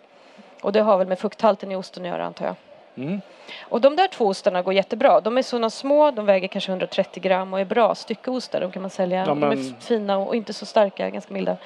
Och 0.62 0.72
det 0.72 0.80
har 0.80 0.98
väl 0.98 1.06
med 1.08 1.18
fukthalten 1.18 1.72
i 1.72 1.76
osten 1.76 2.02
att 2.02 2.08
göra 2.08 2.24
antar 2.24 2.46
jag. 2.46 2.54
Mm. 2.96 3.20
Och 3.68 3.80
de 3.80 3.96
där 3.96 4.08
två 4.08 4.26
ostarna 4.26 4.62
går 4.62 4.74
jättebra. 4.74 5.20
De 5.20 5.38
är 5.38 5.42
sådana 5.42 5.70
små, 5.70 6.10
de 6.10 6.26
väger 6.26 6.48
kanske 6.48 6.70
130 6.72 7.22
gram 7.22 7.52
och 7.52 7.60
är 7.60 7.64
bra 7.64 7.94
styckeostar. 7.94 8.60
De 8.60 8.70
kan 8.72 8.82
man 8.82 8.90
sälja. 8.90 9.18
Ja, 9.18 9.24
De 9.26 9.42
är 9.42 9.48
men- 9.48 9.74
fina 9.80 10.16
och 10.18 10.36
inte 10.36 10.52
så 10.52 10.66
starka, 10.66 11.10
ganska 11.10 11.34
milda. 11.34 11.56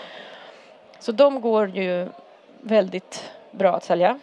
Så 0.99 1.13
de 1.13 1.41
går 1.41 1.69
ju 1.69 2.09
väldigt 2.61 3.31
bra 3.51 3.73
att 3.75 3.85
sälja. 3.85 4.19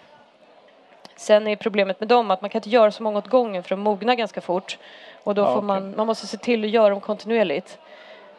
Sen 1.15 1.47
är 1.47 1.55
problemet 1.55 1.99
med 1.99 2.09
dem 2.09 2.31
att 2.31 2.41
man 2.41 2.49
kan 2.49 2.59
inte 2.59 2.69
göra 2.69 2.91
så 2.91 3.03
många 3.03 3.17
åt 3.17 3.27
gången 3.27 3.63
för 3.63 3.69
de 3.69 3.79
mognar 3.81 4.15
ganska 4.15 4.41
fort. 4.41 4.77
Och 5.23 5.35
då 5.35 5.41
Ja, 5.41 5.53
får 5.55 5.61
man, 5.61 5.93
man 5.97 6.07
måste 6.07 6.27
se 6.27 6.37
till 6.37 6.63
att 6.63 6.69
göra 6.69 6.89
dem 6.89 6.99
kontinuerligt. 7.01 7.77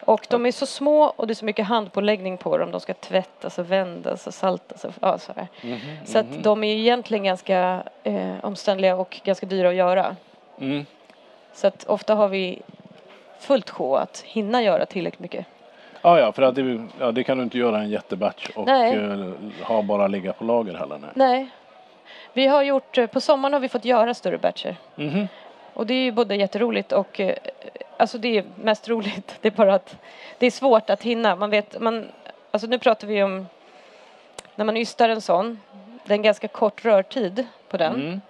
Och 0.04 0.26
de 0.30 0.46
är 0.46 0.52
så 0.52 0.66
små 0.66 1.02
och 1.16 1.26
det 1.26 1.32
är 1.32 1.34
så 1.34 1.44
mycket 1.44 1.66
handpåläggning 1.66 2.36
på 2.36 2.58
dem. 2.58 2.70
De 2.70 2.80
ska 2.80 2.94
tvättas 2.94 3.58
och 3.58 3.70
vändas 3.70 4.26
och 4.26 4.34
saltas. 4.34 4.84
Och, 4.84 4.92
ja, 5.00 5.18
så 5.18 5.32
här. 5.36 5.48
Mhm, 5.62 5.78
Så 6.04 6.18
att 6.18 6.42
de 6.42 6.64
är 6.64 6.74
egentligen 6.74 7.24
ganska 7.24 7.82
eh, 8.02 8.32
omständliga 8.42 8.96
och 8.96 9.20
ganska 9.24 9.46
dyra 9.46 9.68
att 9.68 9.74
göra. 9.74 10.16
Mm. 10.60 10.86
Så 11.52 11.66
att 11.66 11.84
ofta 11.84 12.14
har 12.14 12.28
vi 12.28 12.62
fullt 13.38 13.70
sjå 13.70 13.96
att 13.96 14.20
hinna 14.26 14.62
göra 14.62 14.86
tillräckligt 14.86 15.20
mycket. 15.20 15.46
Ja, 16.02 16.18
ja, 16.20 16.32
för 16.32 16.42
att 16.42 16.54
det, 16.54 16.86
ja, 17.00 17.12
det 17.12 17.24
kan 17.24 17.38
du 17.38 17.44
inte 17.44 17.58
göra 17.58 17.78
en 17.78 17.90
jättebatch 17.90 18.48
och 18.54 18.68
eh, 18.68 19.30
ha 19.62 19.82
bara 19.82 20.06
ligga 20.06 20.32
på 20.32 20.44
lager 20.44 20.74
heller. 20.74 20.98
Nej. 20.98 21.10
Nej. 21.14 21.48
Vi 22.32 22.46
har 22.46 22.62
gjort, 22.62 22.98
eh, 22.98 23.06
på 23.06 23.20
sommaren 23.20 23.52
har 23.52 23.60
vi 23.60 23.68
fått 23.68 23.84
göra 23.84 24.14
större 24.14 24.38
batcher. 24.38 24.76
Mhm. 24.94 25.28
Och 25.74 25.86
det 25.86 25.94
är 25.94 26.02
ju 26.02 26.12
både 26.12 26.34
jätteroligt 26.36 26.92
och 26.92 27.20
eh, 27.20 27.34
alltså 27.96 28.18
det 28.18 28.38
är 28.38 28.44
mest 28.56 28.88
roligt. 28.88 29.34
Det 29.40 29.48
är 29.48 29.52
bara 29.52 29.74
att 29.74 29.96
det 30.38 30.46
är 30.46 30.50
svårt 30.50 30.90
att 30.90 31.02
hinna. 31.02 31.36
Man 31.36 31.50
vet, 31.50 31.80
man, 31.80 32.08
alltså 32.50 32.66
nu 32.68 32.78
pratar 32.78 33.06
vi 33.06 33.22
om 33.22 33.46
när 34.54 34.64
man 34.64 34.76
ystar 34.76 35.08
en 35.08 35.20
sån. 35.20 35.60
Det 36.04 36.12
är 36.12 36.16
en 36.16 36.22
ganska 36.22 36.48
kort 36.48 36.84
rörtid 36.84 37.46
på 37.68 37.76
den 37.76 37.94
Mm. 37.94 38.20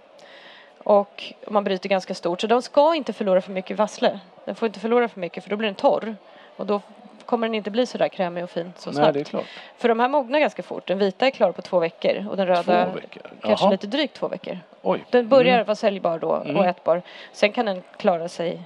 och 0.79 1.24
man 1.48 1.64
bryter 1.64 1.88
ganska 1.88 2.14
stort. 2.14 2.40
Så 2.40 2.46
de 2.46 2.62
ska 2.62 2.94
inte 2.94 3.12
förlora 3.12 3.40
för 3.40 3.53
mycket 3.53 3.77
vassle. 3.79 4.20
Den 4.44 4.55
får 4.55 4.66
inte 4.66 4.81
förlora 4.81 5.09
för 5.09 5.20
mycket 5.20 5.42
för 5.44 5.50
då 5.50 5.57
blir 5.57 5.68
den 5.68 5.74
torr 5.74 6.16
och 6.57 6.66
då 6.66 6.81
kommer 7.27 7.46
den 7.48 7.55
inte 7.55 7.70
bli 7.70 7.87
så 7.87 7.98
där 7.98 8.09
krämig 8.09 8.44
och 8.44 8.50
fin 8.50 8.72
så 8.77 8.90
Nej, 8.90 8.94
snabbt. 8.96 9.14
det 9.14 9.20
är 9.20 9.24
klart. 9.24 9.44
För 9.77 9.88
de 9.88 10.00
här 10.00 10.09
mognar 10.09 10.38
ganska 10.38 10.62
fort. 10.62 10.87
Den 10.87 10.98
vita 10.98 11.27
är 11.27 11.31
klar 11.31 11.53
på 11.53 11.62
två 11.62 11.79
veckor 11.79 12.27
och 12.31 12.37
den 12.37 12.46
röda 12.46 12.92
kanske 13.42 13.70
lite 13.70 13.87
drygt 13.87 14.14
två 14.14 14.29
veckor. 14.29 14.59
Oj. 14.83 15.05
Den 15.11 15.29
börjar 15.29 15.55
Mm. 15.55 15.66
vara 15.66 15.74
säljbar 15.74 16.18
då 16.18 16.35
Mm. 16.35 16.57
och 16.57 16.66
ätbar. 16.66 17.03
Sen 17.33 17.53
kan 17.53 17.66
den 17.66 17.83
klara 17.96 18.29
sig 18.29 18.62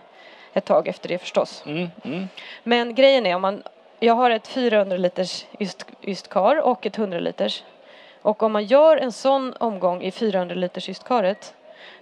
ett 0.52 0.64
tag 0.64 0.88
efter 0.88 1.08
det 1.08 1.18
förstås. 1.18 1.62
Mm, 1.66 1.88
mm. 2.04 2.28
Men 2.62 2.94
grejen 2.94 3.26
är 3.26 3.34
om 3.34 3.42
man, 3.42 3.62
jag 4.00 4.14
har 4.14 4.30
ett 4.30 4.48
400 4.48 4.96
liters 4.96 5.46
just, 5.58 5.86
ystkar 6.02 6.56
och 6.56 6.86
ett 6.86 6.98
100 6.98 7.20
liters. 7.20 7.64
Och 8.22 8.42
om 8.42 8.52
man 8.52 8.64
gör 8.64 8.96
en 8.96 9.12
sån 9.12 9.54
omgång 9.60 10.02
i 10.02 10.10
400 10.10 10.54
liters 10.54 10.88
ystkaret 10.88 11.54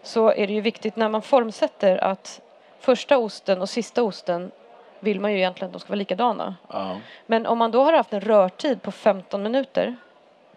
så 0.02 0.30
är 0.30 0.46
det 0.46 0.52
ju 0.52 0.60
viktigt 0.60 0.96
när 0.96 1.08
man 1.08 1.22
formsätter 1.22 2.04
att 2.04 2.40
första 2.80 3.18
osten 3.18 3.60
och 3.60 3.68
sista 3.68 4.02
osten 4.02 4.50
vill 5.00 5.20
man 5.20 5.32
ju 5.32 5.38
egentligen 5.38 5.66
att 5.66 5.72
de 5.72 5.80
ska 5.80 5.88
vara 5.88 5.98
likadana. 5.98 6.56
Ja. 6.68 6.96
Men 7.26 7.46
om 7.46 7.58
man 7.58 7.70
då 7.70 7.82
har 7.82 7.92
haft 7.92 8.12
en 8.12 8.20
rörtid 8.20 8.82
på 8.82 8.92
15 8.92 9.42
minuter 9.42 9.96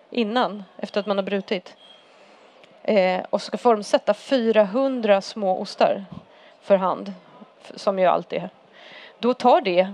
innan, 0.09 0.63
efter 0.77 0.99
att 0.99 1.05
man 1.05 1.17
har 1.17 1.23
brutit 1.23 1.75
eh, 2.83 3.21
och 3.29 3.41
ska 3.41 3.57
formsätta 3.57 4.13
400 4.13 5.21
små 5.21 5.57
ostar 5.57 6.05
för 6.61 6.77
hand, 6.77 7.13
som 7.75 7.99
ju 7.99 8.05
allt 8.05 8.33
är, 8.33 8.49
då 9.19 9.33
tar 9.33 9.61
det, 9.61 9.87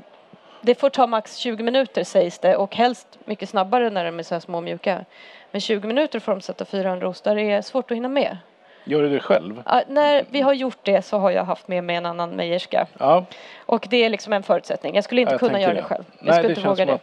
det 0.62 0.76
får 0.80 0.90
ta 0.90 1.08
max 1.08 1.36
20 1.38 1.64
minuter 1.64 2.04
sägs 2.04 2.40
det 2.40 2.56
och 2.56 2.76
helst 2.76 3.08
mycket 3.26 3.50
snabbare 3.50 3.90
när 3.90 4.06
de 4.06 4.20
är 4.20 4.24
så 4.24 4.36
här 4.36 4.40
små 4.40 4.58
och 4.58 4.64
mjuka. 4.64 5.06
Men 5.52 5.62
20 5.62 5.88
minuter 5.88 6.18
att 6.20 6.24
formsätta 6.24 6.66
400 6.66 7.08
ostar 7.08 7.36
är 7.38 7.62
svårt 7.62 7.92
att 7.92 7.98
hinna 7.98 8.10
med. 8.10 8.38
Gör 8.84 9.02
du 9.02 9.10
det 9.10 9.20
själv? 9.20 9.64
Ja, 9.66 9.82
när 9.88 10.26
vi 10.30 10.42
har 10.42 10.54
gjort 10.54 10.78
det 10.82 11.02
så 11.02 11.18
har 11.18 11.32
jag 11.32 11.44
haft 11.44 11.68
med 11.68 11.84
mig 11.84 11.96
en 11.96 12.06
annan 12.06 12.36
mejerska 12.36 12.88
Ja. 13.00 13.26
och 13.58 13.88
det 13.90 13.98
är 14.06 14.10
liksom 14.10 14.34
en 14.34 14.44
förutsättning. 14.44 14.96
Jag 14.96 15.04
skulle 15.04 15.22
inte 15.22 15.34
jag 15.34 15.40
kunna 15.40 15.62
göra 15.62 15.74
det 15.74 15.82
själv. 15.84 16.04
Jag 16.20 16.26
Nej, 16.26 16.34
skulle 16.34 16.48
det 16.54 16.58
inte 16.60 16.70
våga 16.70 16.86
det. 16.86 17.00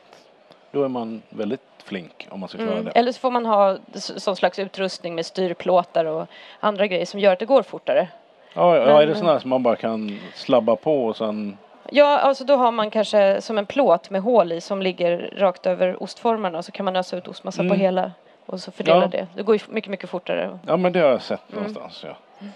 då 0.70 0.85
är 0.85 0.88
man 0.88 1.22
väldigt 1.29 1.61
flink 1.85 2.27
om 2.31 2.40
man 2.40 2.48
ska 2.48 2.59
klara 2.59 2.72
Mm. 2.72 2.85
det. 2.85 2.90
Eller 2.90 3.12
så 3.12 3.20
får 3.20 3.31
man 3.31 3.46
ha 3.46 3.77
sån 3.94 4.37
slags 4.37 4.59
utrustning 4.59 5.14
med 5.14 5.27
styrplåtar 5.27 6.05
och 6.05 6.27
andra 6.61 6.87
grejer 6.87 7.07
som 7.07 7.20
gör 7.20 7.33
att 7.33 7.38
det 7.38 7.46
går 7.46 7.62
fortare. 7.62 8.09
Ja, 8.55 8.77
ja, 8.77 8.85
Men- 8.87 8.97
är 8.97 9.07
det 9.07 9.15
sådana 9.15 9.41
som 9.41 9.51
man 9.51 9.62
bara 9.62 9.77
kan 9.77 10.19
slabba 10.35 10.77
på 10.77 11.05
och 11.07 11.17
sen... 11.17 11.59
Ja, 11.91 12.19
alltså 12.19 12.45
då 12.45 12.57
har 12.57 12.73
man 12.73 12.91
kanske 12.91 13.41
som 13.41 13.59
en 13.59 13.67
plåt 13.67 14.11
med 14.11 14.23
hål 14.23 14.53
i 14.53 14.61
som 14.61 14.83
ligger 14.83 15.35
rakt 15.37 15.67
över 15.67 16.03
ostformarna 16.03 16.59
och 16.59 16.65
så 16.65 16.73
kan 16.73 16.85
man 16.85 16.97
ösa 16.97 17.17
ut 17.17 17.29
ostmassa 17.29 17.62
Mm. 17.62 17.71
på 17.71 17.83
hela 17.83 18.12
och 18.47 18.61
så 18.61 18.71
fördela 18.71 19.01
Ja. 19.03 19.07
det. 19.07 19.27
Det 19.37 19.43
går 19.43 19.55
ju 19.57 19.61
mycket, 19.69 19.91
mycket 19.91 20.11
fortare. 20.11 20.59
Ja, 20.67 20.77
men 20.77 20.93
det 20.93 21.01
har 21.01 21.09
jag 21.09 21.23
sett 21.23 21.53
Mm. 21.53 21.62
någonstans. 21.65 22.05
Ja. 22.09 22.47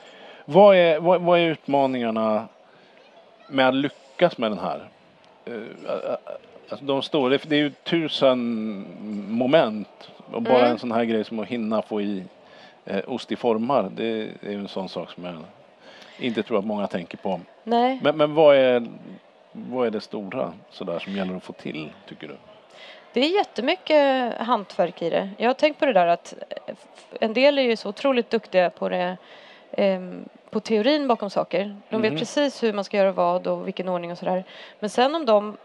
Vad, 0.44 0.76
är, 0.76 1.00
vad, 1.00 1.20
vad 1.20 1.38
är 1.38 1.42
utmaningarna 1.42 2.48
med 3.48 3.68
att 3.68 3.74
lyckas 3.74 4.38
med 4.38 4.50
den 4.50 4.58
här? 4.58 4.80
Eh, 5.44 6.14
Alltså 6.68 6.84
de 6.84 7.02
står, 7.02 7.30
det, 7.30 7.38
det 7.48 7.56
är 7.56 7.60
ju 7.60 7.70
tusen 7.70 8.38
moment 9.28 10.10
och 10.32 10.42
bara 10.42 10.58
Mm. 10.58 10.70
en 10.70 10.78
sån 10.78 10.92
här 10.92 11.04
grej 11.04 11.24
som 11.24 11.38
att 11.38 11.46
hinna 11.48 11.82
få 11.82 12.00
i 12.00 12.24
eh, 12.84 13.00
ost 13.06 13.32
i 13.32 13.36
formar. 13.36 13.90
Det 13.96 14.04
är 14.42 14.50
ju 14.50 14.58
en 14.58 14.68
sån 14.68 14.88
sak 14.88 15.10
som 15.10 15.24
jag 15.24 15.34
inte 16.18 16.42
tror 16.42 16.58
att 16.58 16.64
många 16.64 16.86
tänker 16.86 17.16
på. 17.18 17.40
Nej, 17.64 17.98
Men, 18.02 18.16
men 18.16 18.34
vad, 18.34 18.56
är, 18.56 18.86
vad 19.52 19.86
är 19.86 19.90
det 19.90 20.00
stora 20.00 20.52
sådär 20.70 20.98
som 20.98 21.12
gäller 21.16 21.36
att 21.36 21.44
få 21.44 21.52
till 21.52 21.92
tycker 22.08 22.28
du? 22.28 22.36
det 23.12 23.20
är 23.20 23.36
jättemycket 23.36 24.34
hantverk 24.38 25.02
i 25.02 25.10
det. 25.10 25.30
Jag 25.38 25.48
har 25.48 25.54
tänkt 25.54 25.78
på 25.80 25.86
det 25.86 25.92
där 25.92 26.06
att 26.06 26.34
eh, 26.66 26.74
en 27.20 27.32
del 27.32 27.58
är 27.58 27.62
ju 27.62 27.76
så 27.76 27.88
otroligt 27.88 28.30
duktiga 28.30 28.70
på 28.70 28.88
det 28.88 29.16
ehm, 29.72 30.28
på 30.50 30.60
teorin 30.60 31.08
bakom 31.08 31.30
saker. 31.30 31.76
De 31.90 32.02
vet 32.02 32.12
Mhm. 32.12 32.18
precis 32.18 32.62
hur 32.62 32.72
man 32.72 32.84
ska 32.84 32.96
göra 32.96 33.12
vad 33.12 33.46
och 33.46 33.66
vilken 33.66 33.88
ordning 33.88 34.12
och 34.12 34.18
sådär. 34.18 34.44
Men 34.80 34.90
sen 34.90 35.14
om 35.14 35.26
de 35.26 35.56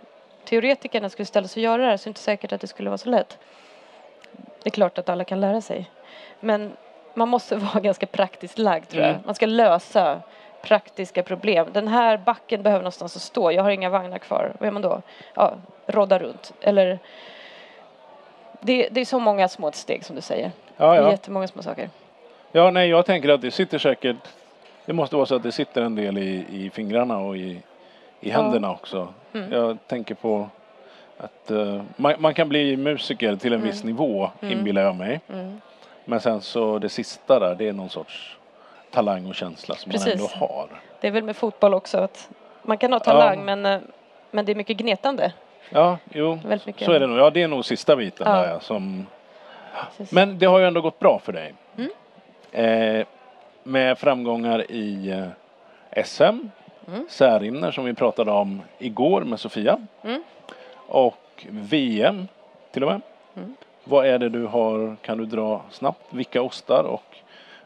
teoretikerna 0.46 1.10
skulle 1.10 1.26
ställa 1.26 1.48
sig 1.48 1.62
och 1.62 1.64
göra 1.64 1.82
det 1.82 1.88
här 1.90 1.98
så 1.98 2.04
är 2.04 2.06
det 2.06 2.10
inte 2.10 2.20
säkert 2.20 2.54
att 2.54 2.62
det 2.62 2.68
skulle 2.68 2.90
vara 2.90 2.98
så 2.98 3.10
lätt. 3.10 3.38
Det 4.64 4.70
är 4.70 4.72
klart 4.72 4.98
att 4.98 5.10
alla 5.10 5.24
kan 5.24 5.42
lära 5.42 5.62
sig. 5.62 5.90
Men 6.40 6.72
man 7.14 7.30
måste 7.30 7.56
vara 7.74 7.80
ganska 7.80 8.06
praktiskt 8.06 8.58
lagd 8.58 8.88
tror 8.90 9.04
jag. 9.04 9.12
Mm. 9.12 9.22
Man 9.26 9.36
ska 9.36 9.46
lösa 9.46 10.22
praktiska 10.62 11.24
problem. 11.24 11.68
Den 11.74 11.88
här 11.88 12.18
backen 12.18 12.62
behöver 12.64 12.82
någonstans 12.84 13.16
att 13.16 13.22
stå. 13.22 13.52
Jag 13.52 13.64
har 13.64 13.70
inga 13.70 13.90
vagnar 13.90 14.18
kvar. 14.18 14.52
Vad 14.60 14.68
gör 14.68 14.72
man 14.74 14.82
då? 14.82 15.02
Ja, 15.34 15.54
rodda 15.88 16.20
runt. 16.20 16.54
Eller 16.62 17.00
det, 18.62 18.90
det 18.92 19.02
är 19.02 19.06
så 19.06 19.20
många 19.20 19.48
små 19.48 19.72
steg 19.72 20.06
som 20.06 20.16
du 20.16 20.22
säger. 20.22 20.52
Ja, 20.78 20.96
ja. 20.96 21.12
jättemånga 21.12 21.48
små 21.48 21.62
saker. 21.62 21.90
Ja, 22.52 22.72
nej, 22.72 22.90
jag 22.90 23.06
tänker 23.06 23.30
att 23.30 23.42
det 23.42 23.52
sitter 23.52 23.78
säkert. 23.78 24.16
Det 24.86 24.94
måste 24.94 25.16
vara 25.16 25.26
så 25.26 25.36
att 25.36 25.44
det 25.44 25.52
sitter 25.52 25.82
en 25.82 25.96
del 25.96 26.18
i, 26.18 26.46
i 26.52 26.70
fingrarna 26.70 27.18
och 27.18 27.38
i, 27.38 27.42
i 28.20 28.30
Ja. 28.30 28.36
händerna 28.42 28.72
också. 28.72 29.08
Mm. 29.34 29.52
Jag 29.54 29.78
tänker 29.88 30.16
på 30.16 30.50
att 31.18 31.52
eh, 31.52 31.82
man, 31.96 32.14
man 32.20 32.34
kan 32.34 32.50
bli 32.50 32.78
musiker 32.78 33.36
till 33.36 33.54
en 33.54 33.60
Mm. 33.60 33.72
viss 33.72 33.84
nivå, 33.84 34.30
Mm. 34.42 34.58
inbillar 34.58 34.82
jag 34.82 34.96
mig. 34.96 35.20
Mm. 35.30 35.62
Men 36.06 36.20
sen 36.20 36.42
så 36.42 36.80
det 36.80 36.90
sista 36.90 37.40
där, 37.40 37.56
det 37.56 37.68
är 37.68 37.74
någon 37.74 37.90
sorts 37.90 38.38
talang 38.92 39.26
och 39.28 39.36
känsla 39.36 39.76
som 39.76 39.90
man 39.90 39.92
Precis. 39.94 40.14
ändå 40.14 40.46
har. 40.46 40.68
Det 41.02 41.08
är 41.08 41.12
väl 41.12 41.24
med 41.24 41.36
fotboll 41.36 41.74
också 41.74 41.98
att 41.98 42.30
man 42.64 42.78
kan 42.78 42.94
ha 42.94 43.00
talang 43.00 43.38
Ja. 43.40 43.44
men, 43.56 43.66
eh, 43.66 43.80
men 44.32 44.46
det 44.46 44.52
är 44.52 44.56
mycket 44.56 44.78
gnetande. 44.78 45.34
Ja, 45.70 45.98
jo, 46.14 46.40
så 46.78 46.92
är 46.92 47.00
det 47.00 47.08
nog. 47.08 47.18
Ja, 47.20 47.30
det 47.30 47.42
är 47.44 47.48
nog 47.48 47.66
sista 47.66 47.96
biten 47.96 48.28
Ja. 48.30 48.42
där 48.42 48.60
som 48.60 49.06
Precis. 49.98 50.12
Men 50.12 50.38
det 50.40 50.46
har 50.46 50.60
ju 50.60 50.66
ändå 50.68 50.82
gått 50.82 51.00
bra 51.00 51.20
för 51.24 51.34
dig. 51.34 51.54
Mm. 51.78 51.92
Eh, 53.00 53.06
med 53.64 53.98
framgångar 53.98 54.72
i 54.72 55.10
eh, 55.92 56.04
SM, 56.06 56.50
Mm. 56.88 57.06
Särimner 57.10 57.72
som 57.72 57.86
vi 57.86 57.94
pratade 57.94 58.32
om 58.32 58.62
igår 58.80 59.22
med 59.22 59.40
Sofia 59.40 59.78
Mm. 60.04 60.24
och 60.88 61.46
VM 61.50 62.28
till 62.72 62.84
och 62.84 62.90
med. 62.92 63.02
Mm. 63.36 63.56
Vad 63.84 64.06
är 64.06 64.20
det 64.20 64.30
du 64.30 64.46
har, 64.46 64.96
kan 65.02 65.18
du 65.18 65.26
dra 65.26 65.62
snabbt, 65.70 66.02
vilka 66.10 66.42
ostar 66.42 66.84
och 66.84 67.04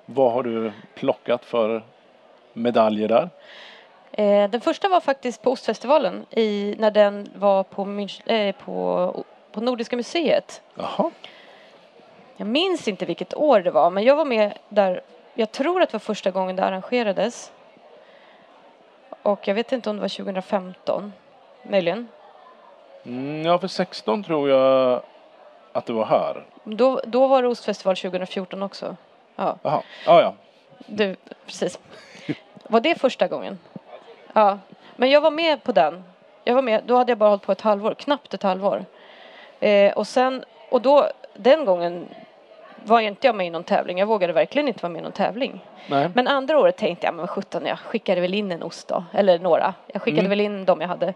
vad 0.06 0.32
har 0.34 0.44
du 0.44 0.72
plockat 0.94 1.46
för 1.46 1.84
medaljer 2.54 3.08
där? 3.08 3.30
Eh, 4.12 4.50
den 4.50 4.62
första 4.62 4.90
var 4.90 5.00
faktiskt 5.00 5.42
på 5.42 5.52
Ostfestivalen 5.52 6.26
i, 6.30 6.76
när 6.78 6.92
den 6.92 7.30
var 7.36 7.64
på, 7.64 7.86
Münch, 7.86 8.30
eh, 8.32 8.56
på, 8.56 9.26
på 9.52 9.62
Nordiska 9.62 9.96
museet. 9.96 10.62
Jaha, 10.76 11.12
Jag 12.38 12.48
minns 12.48 12.88
inte 12.88 13.06
vilket 13.06 13.34
år 13.34 13.60
det 13.60 13.72
var 13.72 13.90
men 13.90 14.04
jag 14.04 14.16
var 14.16 14.26
med 14.26 14.58
där. 14.70 15.02
Jag 15.34 15.52
tror 15.52 15.82
att 15.82 15.90
det 15.90 15.94
var 15.94 16.00
första 16.00 16.32
gången 16.32 16.56
det 16.56 16.64
arrangerades. 16.66 17.52
Och 19.24 19.48
jag 19.48 19.56
vet 19.56 19.72
inte 19.72 19.90
om 19.90 19.96
det 19.96 20.02
var 20.02 20.10
2015. 20.10 21.14
Möjligen. 21.64 22.08
mm, 23.04 23.46
ja 23.46 23.60
för 23.60 23.68
16 23.68 24.24
tror 24.24 24.50
jag 24.50 25.02
att 25.72 25.86
det 25.86 25.94
var 25.94 26.06
här. 26.06 26.46
Då, 26.64 27.02
då 27.06 27.28
var 27.28 27.42
det 27.42 27.48
Ostfestival 27.48 27.96
2014 27.96 28.64
också. 28.64 28.96
Ja. 29.36 29.58
Jaha, 29.64 29.82
ja 30.06 30.22
ja. 30.22 30.34
Du, 30.86 31.16
precis. 31.46 31.80
Var 32.64 32.80
det 32.80 32.96
första 33.00 33.28
gången? 33.28 33.60
Ja, 34.34 34.60
men 34.96 35.10
jag 35.10 35.22
var 35.22 35.32
med 35.32 35.64
på 35.64 35.72
den. 35.72 36.04
Jag 36.44 36.56
var 36.56 36.62
med, 36.62 36.84
då 36.86 36.96
hade 36.98 37.12
jag 37.12 37.18
bara 37.18 37.30
hållit 37.30 37.42
på 37.46 37.52
ett 37.52 37.62
halvår, 37.62 37.94
knappt 37.94 38.34
ett 38.34 38.44
halvår. 38.44 38.86
Eh, 39.60 39.94
och 39.94 40.08
sen, 40.08 40.44
och 40.70 40.82
då, 40.82 41.10
den 41.36 41.66
gången 41.66 42.08
var 42.84 43.00
inte 43.00 43.28
jag 43.28 43.36
med 43.36 43.48
i 43.48 43.50
någon 43.50 43.64
tävling. 43.64 43.98
Jag 44.00 44.06
vågade 44.08 44.34
verkligen 44.34 44.68
inte 44.68 44.82
vara 44.84 44.94
med 44.94 45.00
i 45.00 45.04
någon 45.04 45.12
tävling. 45.12 45.66
Nej. 45.90 46.10
Men 46.14 46.28
andra 46.28 46.60
året 46.60 46.78
tänkte 46.78 47.06
jag, 47.08 47.14
men 47.16 47.28
sjutton, 47.28 47.66
jag 47.66 47.80
skickade 47.80 48.22
väl 48.22 48.34
in 48.34 48.52
en 48.52 48.64
ost 48.64 48.88
då. 48.88 49.04
Eller 49.14 49.40
några. 49.40 49.74
Jag 49.88 50.02
skickade 50.02 50.20
Mm. 50.20 50.30
väl 50.30 50.42
in 50.42 50.66
dem 50.66 50.82
jag 50.82 50.88
hade. 50.88 51.14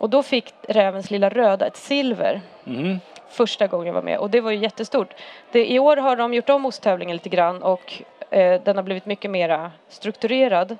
Och 0.00 0.10
då 0.10 0.22
fick 0.22 0.54
Rävens 0.68 1.10
lilla 1.10 1.28
röda 1.28 1.66
ett 1.66 1.76
silver 1.76 2.40
Mhm. 2.64 3.00
Första 3.34 3.66
gången 3.66 3.86
jag 3.86 3.94
var 3.94 4.02
med 4.02 4.18
och 4.18 4.30
det 4.30 4.40
var 4.40 4.50
ju 4.50 4.56
jättestort. 4.56 5.14
Det, 5.52 5.72
I 5.72 5.78
år 5.78 5.96
har 5.96 6.16
de 6.16 6.34
gjort 6.34 6.50
om 6.50 6.66
osttävlingen 6.66 7.16
lite 7.16 7.28
grann 7.28 7.62
och 7.62 8.02
eh, 8.30 8.60
den 8.62 8.76
har 8.76 8.82
blivit 8.82 9.06
mycket 9.06 9.30
mera 9.30 9.72
strukturerad. 9.88 10.76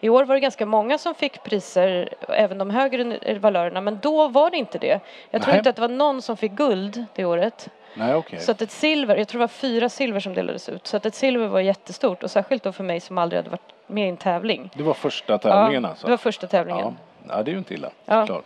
I 0.00 0.08
år 0.08 0.24
var 0.24 0.34
det 0.34 0.40
ganska 0.40 0.66
många 0.66 0.98
som 0.98 1.14
fick 1.14 1.42
priser, 1.42 2.14
även 2.28 2.58
de 2.58 2.70
högre 2.70 3.38
valörerna, 3.38 3.80
men 3.80 3.98
då 4.02 4.28
var 4.28 4.50
det 4.50 4.56
inte 4.56 4.78
det. 4.78 5.00
Jag 5.30 5.42
tror 5.42 5.52
Nej. 5.52 5.58
inte 5.58 5.70
att 5.70 5.76
det 5.76 5.82
var 5.82 5.88
någon 5.88 6.22
som 6.22 6.36
fick 6.36 6.52
guld 6.52 7.04
det 7.14 7.24
året. 7.24 7.68
Nej 7.94 8.14
okej. 8.14 8.40
Så 8.40 8.50
att 8.52 8.62
ett 8.62 8.70
silver, 8.70 9.16
jag 9.16 9.28
tror 9.28 9.38
det 9.38 9.42
var 9.42 9.48
fyra 9.48 9.88
silver 9.88 10.20
som 10.20 10.34
delades 10.34 10.68
ut, 10.68 10.86
så 10.86 10.96
att 10.96 11.06
ett 11.06 11.14
silver 11.14 11.46
var 11.46 11.60
jättestort 11.60 12.22
och 12.22 12.30
särskilt 12.30 12.62
då 12.62 12.72
för 12.72 12.84
mig 12.84 13.00
som 13.00 13.18
aldrig 13.18 13.38
hade 13.38 13.50
varit 13.50 13.72
med 13.86 14.06
i 14.06 14.08
en 14.08 14.16
tävling. 14.16 14.70
Det 14.74 14.82
var 14.82 14.94
första 14.94 15.38
tävlingen 15.38 15.82
ja, 15.82 15.88
alltså? 15.90 16.06
det 16.06 16.10
var 16.12 16.16
första 16.16 16.46
tävlingen. 16.46 16.96
Ja. 17.28 17.36
ja, 17.36 17.42
det 17.42 17.50
är 17.50 17.52
ju 17.52 17.58
inte 17.58 17.74
illa. 17.74 17.90
Ja. 18.04 18.26
såklart. 18.26 18.44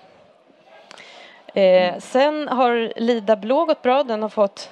Eh, 1.55 1.99
sen 1.99 2.49
har 2.49 2.93
Lida 2.97 3.37
Blå 3.37 3.65
gått 3.65 3.83
bra. 3.83 4.03
Den 4.03 4.23
har 4.23 4.29
fått 4.29 4.71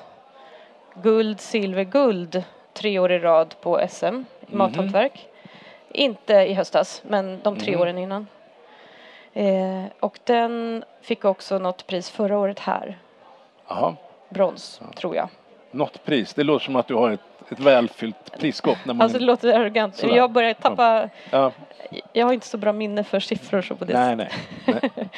guld, 1.03 1.41
silver, 1.41 1.85
guld 1.85 2.43
tre 2.75 2.99
år 2.99 3.13
i 3.13 3.19
rad 3.19 3.55
på 3.61 3.79
SM 3.89 4.07
i 4.07 4.09
Mhm. 4.47 4.59
mathantverk. 4.59 5.29
Inte 5.93 6.33
i 6.35 6.55
höstas, 6.55 7.03
men 7.07 7.41
de 7.43 7.57
tre 7.57 7.73
Mhm. 7.73 7.81
åren 7.81 7.99
innan. 7.99 8.27
Eh, 9.33 9.85
och 10.01 10.19
den 10.25 10.85
fick 11.03 11.25
också 11.25 11.59
något 11.59 11.87
pris 11.87 12.11
förra 12.11 12.39
året 12.39 12.59
här. 12.59 12.99
Jaha. 13.69 13.95
Brons, 14.29 14.81
tror 14.97 15.17
jag. 15.17 15.29
Något 15.71 16.05
pris. 16.05 16.35
Det 16.35 16.45
låter 16.45 16.65
som 16.65 16.77
att 16.77 16.87
du 16.89 16.95
har 16.95 17.11
ett, 17.11 17.21
ett 17.53 17.61
välfyllt 17.61 18.39
prisskåp. 18.39 18.79
När 18.85 18.95
man 18.95 19.03
Alltså 19.05 19.19
det 19.19 19.25
låter 19.25 19.59
arrogant. 19.61 19.97
Sådär. 19.97 20.17
Jag 20.17 20.31
börjar 20.33 20.55
tappa... 20.55 21.09
ja, 21.31 21.53
Jag 22.13 22.27
har 22.27 22.33
inte 22.33 22.47
så 22.47 22.57
bra 22.59 22.73
minne 22.73 23.05
för 23.05 23.21
siffror 23.21 23.63
så 23.63 23.75
på 23.77 23.85
det 23.85 23.93
nej, 23.93 24.17
nej. 24.17 24.31
nej. 24.67 24.91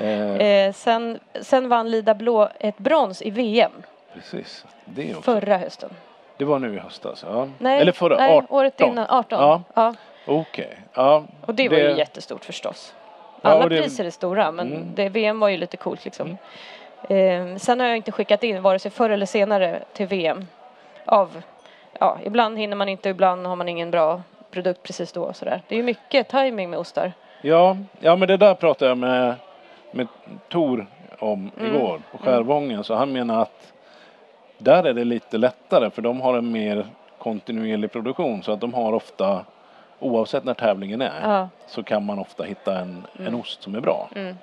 Eh, 0.00 0.36
Eh, 0.36 0.72
sen, 0.72 1.18
sen 1.40 1.68
vann 1.68 1.90
Lida 1.90 2.14
Blå 2.14 2.48
ett 2.60 2.78
brons 2.78 3.22
i 3.22 3.30
VM 3.30 3.72
precis. 4.14 4.64
Det, 4.84 5.10
också. 5.10 5.22
förra 5.22 5.56
hösten. 5.56 5.90
det 6.36 6.44
var 6.44 6.58
nu 6.58 6.74
i 6.74 6.78
höstas. 6.78 7.24
Ja. 7.28 7.48
Nej, 7.58 7.80
Eller 7.80 7.92
förra, 7.92 8.16
nej 8.16 8.36
18. 8.36 8.46
året 8.56 8.80
innan, 8.80 9.06
18. 9.10 9.40
Ja. 9.40 9.62
Ja. 9.74 9.94
Okej. 10.26 10.78
Ja, 10.94 11.24
Och 11.46 11.54
det 11.54 11.68
var 11.68 11.76
ju 11.76 11.96
jättestort 11.96 12.44
förstås. 12.44 12.94
Ja, 13.42 13.50
Alla 13.50 13.64
och 13.64 13.70
det- 13.70 13.82
priser 13.82 14.04
är 14.04 14.10
stora 14.10 14.50
men 14.52 14.66
Mm. 14.72 14.88
det, 14.94 15.08
VM 15.08 15.40
var 15.40 15.48
ju 15.48 15.56
lite 15.56 15.76
coolt 15.76 16.04
liksom. 16.04 16.36
Eh, 17.08 17.56
sen 17.56 17.80
har 17.80 17.86
jag 17.86 17.96
inte 17.96 18.12
skickat 18.12 18.42
in 18.44 18.62
vare 18.62 18.78
sig 18.78 18.90
förr 18.90 19.10
eller 19.10 19.26
senare 19.26 19.82
till 19.92 20.06
VM. 20.06 20.46
Av, 21.04 21.42
ja, 22.00 22.18
ibland 22.24 22.58
hinner 22.58 22.76
man 22.76 22.88
inte, 22.88 23.08
ibland 23.08 23.46
har 23.46 23.56
man 23.56 23.68
ingen 23.68 23.90
bra 23.90 24.22
produkt 24.50 24.82
precis 24.82 25.12
då. 25.12 25.22
och 25.22 25.36
Sådär. 25.36 25.62
Det 25.68 25.74
är 25.74 25.76
ju 25.76 25.82
mycket 25.82 26.28
timing 26.28 26.70
med 26.70 26.78
ostar. 26.78 27.12
Ja, 27.42 27.76
ja, 28.00 28.16
men 28.16 28.28
det 28.28 28.36
där 28.36 28.54
pratade 28.54 28.88
jag 28.88 28.98
med, 28.98 29.34
med 29.90 30.06
Tor 30.48 30.86
om 31.18 31.50
Mm. 31.58 31.74
igår 31.74 32.00
på 32.12 32.18
Skärvången. 32.18 32.84
Så 32.84 32.94
han 32.94 33.12
menar 33.12 33.42
att 33.42 33.72
där 34.58 34.84
är 34.84 34.94
det 34.94 35.04
lite 35.04 35.38
lättare 35.38 35.90
för 35.90 36.02
de 36.02 36.20
har 36.20 36.38
en 36.38 36.52
mer 36.52 36.86
kontinuerlig 37.18 37.92
produktion. 37.92 38.42
Så 38.42 38.52
att 38.52 38.60
de 38.60 38.74
har 38.74 38.92
ofta, 38.92 39.44
oavsett 40.00 40.44
när 40.44 40.54
tävlingen 40.54 41.02
är, 41.02 41.20
Ja. 41.30 41.48
så 41.66 41.82
kan 41.82 42.04
man 42.04 42.18
ofta 42.18 42.42
hitta 42.42 42.78
en, 42.78 43.06
en 43.18 43.34
ost 43.34 43.62
som 43.62 43.74
är 43.74 43.80
bra. 43.80 44.08
Mm. 44.14 44.36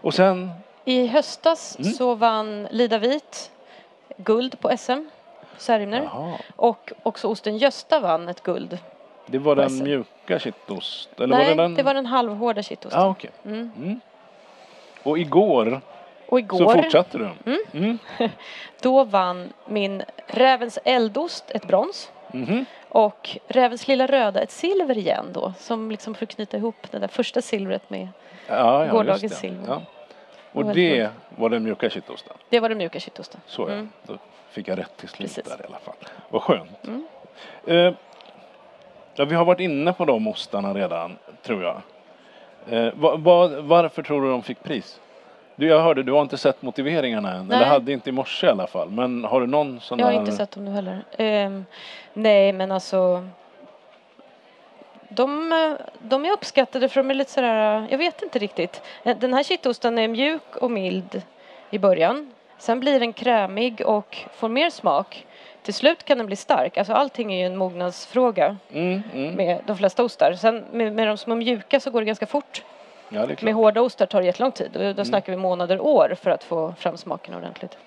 Och 0.00 0.14
sen, 0.14 0.50
I 0.84 1.06
höstas 1.06 1.76
Mm. 1.78 1.92
så 1.92 2.14
vann 2.14 2.68
Lida 2.70 2.98
Vit 2.98 3.50
guld 4.16 4.60
på 4.60 4.76
SM, 4.76 5.04
Särimner. 5.56 6.08
Och 6.56 6.92
också 7.02 7.28
osten 7.28 7.56
Gösta 7.58 8.00
vann 8.00 8.28
ett 8.28 8.42
guld. 8.42 8.78
Det 9.26 9.38
var 9.38 9.56
den 9.56 9.82
mjuka 9.82 10.38
kittost? 10.38 11.08
Eller 11.20 11.26
Nej, 11.36 11.48
var 11.48 11.56
det 11.56 11.62
den? 11.62 11.74
det 11.74 11.82
var 11.82 11.94
den 11.94 12.06
halvhårda 12.06 12.62
kittosten. 12.62 13.00
Ja, 13.00 13.08
okej. 13.08 13.30
Mm. 13.44 13.70
Mm. 13.76 14.00
Och 15.02 15.18
igår, 15.18 15.80
Och 16.26 16.30
så 16.30 16.38
igår, 16.38 16.72
fortsatte 16.82 17.18
du? 17.18 17.30
Mm. 17.72 17.98
då 18.80 19.04
vann 19.04 19.52
min 19.66 20.02
Rävens 20.26 20.78
eldost 20.84 21.44
ett 21.50 21.66
brons. 21.66 22.12
Mhm. 22.32 22.64
Och 22.88 23.38
Rävens 23.48 23.88
lilla 23.88 24.06
röda 24.06 24.40
ett 24.42 24.50
silver 24.50 24.98
igen 24.98 25.26
då. 25.32 25.52
Som 25.58 25.90
liksom 25.90 26.14
för 26.14 26.24
att 26.26 26.30
knyta 26.34 26.56
ihop 26.56 26.90
det 26.90 26.98
där 26.98 27.08
första 27.08 27.42
silvret 27.42 27.90
med. 27.90 28.08
Ja, 28.48 28.86
ja, 28.86 28.92
Gårdagens 28.92 29.32
det. 29.32 29.38
silver. 29.38 29.64
Ja. 29.68 29.82
Och 30.52 30.68
väldigt 30.68 31.00
det 31.00 31.10
var 31.36 31.50
den 31.50 31.64
mjuka 31.64 31.90
kittosten? 31.90 32.36
Det 32.48 32.60
var 32.60 32.68
den 32.68 32.78
mjuka 32.78 33.00
kittosten. 33.00 33.40
Så 33.46 33.62
ja, 33.62 33.72
Mm. 33.72 33.90
då 34.02 34.18
fick 34.50 34.68
jag 34.68 34.78
rätt 34.78 34.96
till 34.96 35.08
slut 35.08 35.28
Precis. 35.34 35.44
där 35.52 35.62
i 35.64 35.66
alla 35.68 35.78
fall. 35.78 35.94
Vad 36.28 36.42
skönt. 36.42 36.70
Mm. 36.86 37.06
Eh, 37.66 37.94
ja, 39.16 39.24
vi 39.24 39.34
har 39.34 39.44
varit 39.44 39.60
inne 39.60 39.92
på 39.92 40.04
de 40.04 40.26
ostarna 40.28 40.74
redan, 40.74 41.16
tror 41.42 41.62
jag. 41.62 41.80
Eh, 42.68 42.92
va, 42.94 43.16
va, 43.16 43.48
varför 43.60 44.02
tror 44.02 44.22
du 44.22 44.30
de 44.30 44.42
fick 44.42 44.62
pris? 44.62 45.00
Du, 45.56 45.66
jag 45.66 45.80
hörde, 45.80 46.02
du 46.02 46.12
har 46.12 46.22
inte 46.22 46.38
sett 46.38 46.62
motiveringarna 46.62 47.32
än, 47.32 47.46
Nej. 47.46 47.56
eller 47.56 47.66
hade 47.66 47.92
inte 47.92 48.08
i 48.08 48.12
morse 48.12 48.46
i 48.46 48.50
alla 48.50 48.66
fall. 48.66 48.90
Men 48.90 49.24
har 49.24 49.40
du 49.40 49.46
någon 49.46 49.80
sån 49.80 49.98
Jag 49.98 50.06
har 50.06 50.12
inte 50.12 50.32
sett 50.32 50.50
dem 50.50 50.64
nu 50.64 50.70
heller. 50.70 51.04
Ehm, 51.16 51.64
nej, 52.12 52.52
men 52.52 52.72
alltså. 52.72 53.28
De, 55.08 55.52
eh, 55.52 55.86
de 55.98 56.24
är 56.24 56.32
uppskattade 56.32 56.88
för 56.88 57.02
de 57.02 57.10
är 57.10 57.14
lite 57.14 57.30
sådär, 57.30 57.86
jag 57.90 57.98
vet 57.98 58.22
inte 58.22 58.38
riktigt. 58.38 58.82
Eh, 59.04 59.16
Den 59.18 59.34
här 59.34 59.42
kittosten 59.42 59.98
är 59.98 60.08
mjuk 60.08 60.56
och 60.56 60.70
mild 60.70 61.22
i 61.70 61.78
början. 61.78 62.30
Sen 62.58 62.80
blir 62.80 63.00
den 63.00 63.12
krämig 63.12 63.82
och 63.86 64.18
får 64.34 64.48
mer 64.48 64.70
smak. 64.70 65.26
Till 65.66 65.74
slut 65.74 66.04
kan 66.04 66.18
den 66.18 66.26
bli 66.26 66.36
stark. 66.36 66.76
Alltså 66.78 66.92
allting 66.92 67.32
är 67.32 67.38
ju 67.38 67.46
en 67.46 67.56
mognadsfråga 67.56 68.56
Mm, 68.72 69.02
mm. 69.14 69.34
med 69.34 69.60
de 69.66 69.76
flesta 69.76 70.04
ostar. 70.04 70.32
Sen 70.32 70.64
med, 70.72 70.92
med 70.92 71.08
de 71.08 71.16
som 71.16 71.32
är 71.32 71.36
mjuka 71.36 71.80
så 71.80 71.90
går 71.90 72.00
det 72.00 72.04
ganska 72.06 72.26
fort. 72.26 72.64
Ja, 73.08 73.26
det 73.26 73.42
Med 73.42 73.54
hårda 73.54 73.80
ostar 73.80 74.06
tar 74.06 74.20
det 74.20 74.26
jättelång 74.26 74.52
tid. 74.52 74.76
Och 74.76 74.94
då 74.94 75.04
snackar 75.04 75.32
vi 75.32 75.36
månader, 75.36 75.80
år 75.80 76.14
för 76.22 76.30
att 76.30 76.44
få 76.44 76.74
fram 76.78 76.96
smaken 76.96 77.34
ordentligt. 77.34 77.78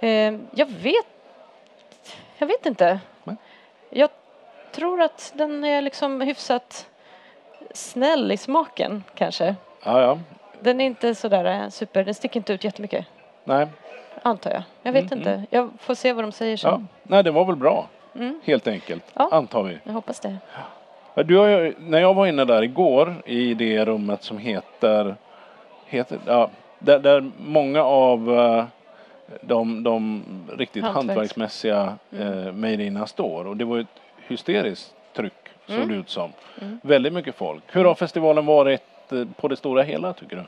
Eh, 0.00 0.34
jag 0.50 0.66
vet 0.66 1.06
Jag 2.38 2.46
vet 2.46 2.66
inte. 2.66 3.00
Nej. 3.24 3.36
Jag 3.90 4.10
tror 4.72 5.02
att 5.02 5.32
den 5.34 5.64
är 5.64 5.82
liksom 5.82 6.20
hyfsat 6.20 6.86
snäll 7.70 8.32
i 8.32 8.36
smaken 8.36 9.04
kanske. 9.14 9.54
Ja, 9.84 10.00
ja. 10.00 10.18
Den 10.60 10.80
är 10.80 10.84
inte 10.84 11.14
sådär 11.14 11.44
eh, 11.44 11.68
super, 11.68 12.04
den 12.04 12.14
sticker 12.14 12.40
inte 12.40 12.52
ut 12.52 12.64
jättemycket. 12.64 13.06
Nej. 13.44 13.66
Antar 14.22 14.50
jag. 14.50 14.62
Jag 14.82 14.92
vet 14.92 15.12
Mm, 15.12 15.18
inte. 15.18 15.42
Jag 15.50 15.70
får 15.80 15.94
se 15.94 16.12
vad 16.12 16.24
de 16.24 16.32
säger 16.32 16.56
sen. 16.56 16.70
Ja. 16.70 16.80
Nej, 17.02 17.22
det 17.24 17.30
var 17.30 17.44
väl 17.44 17.56
bra. 17.56 17.88
Mm. 18.14 18.40
Helt 18.44 18.68
enkelt, 18.68 19.04
Ja. 19.14 19.28
antar 19.32 19.62
vi. 19.62 19.78
Jag 19.84 19.92
hoppas 19.92 20.20
det. 20.20 20.36
Du 21.14 21.36
har 21.36 21.74
när 21.78 21.98
jag 22.00 22.14
var 22.14 22.26
inne 22.26 22.44
där 22.44 22.62
igår 22.62 23.14
i 23.26 23.54
det 23.54 23.84
rummet 23.84 24.22
som 24.22 24.38
heter, 24.38 25.16
heter 25.86 26.18
ja, 26.26 26.50
där, 26.78 26.98
där 26.98 27.30
många 27.46 27.82
av 27.82 28.34
eh, 28.38 28.64
de, 29.40 29.82
de 29.82 30.22
riktigt 30.58 30.84
Hantverks- 30.84 30.92
hantverksmässiga 30.94 31.94
eh, 32.18 32.52
mejerierna 32.52 33.06
står 33.06 33.46
och 33.46 33.56
det 33.56 33.64
var 33.64 33.78
ett 33.78 33.86
hysteriskt 34.26 34.94
tryck 35.16 35.32
såg 35.66 35.76
Mm. 35.76 35.88
det 35.88 35.94
ut 35.94 36.10
som. 36.10 36.32
Mm. 36.60 36.80
Väldigt 36.82 37.12
mycket 37.12 37.34
folk. 37.34 37.62
Hur 37.66 37.84
har 37.84 37.94
festivalen 37.94 38.46
varit 38.46 39.12
eh, 39.12 39.24
på 39.36 39.48
det 39.48 39.56
stora 39.56 39.82
hela 39.82 40.12
tycker 40.12 40.36
du? 40.36 40.42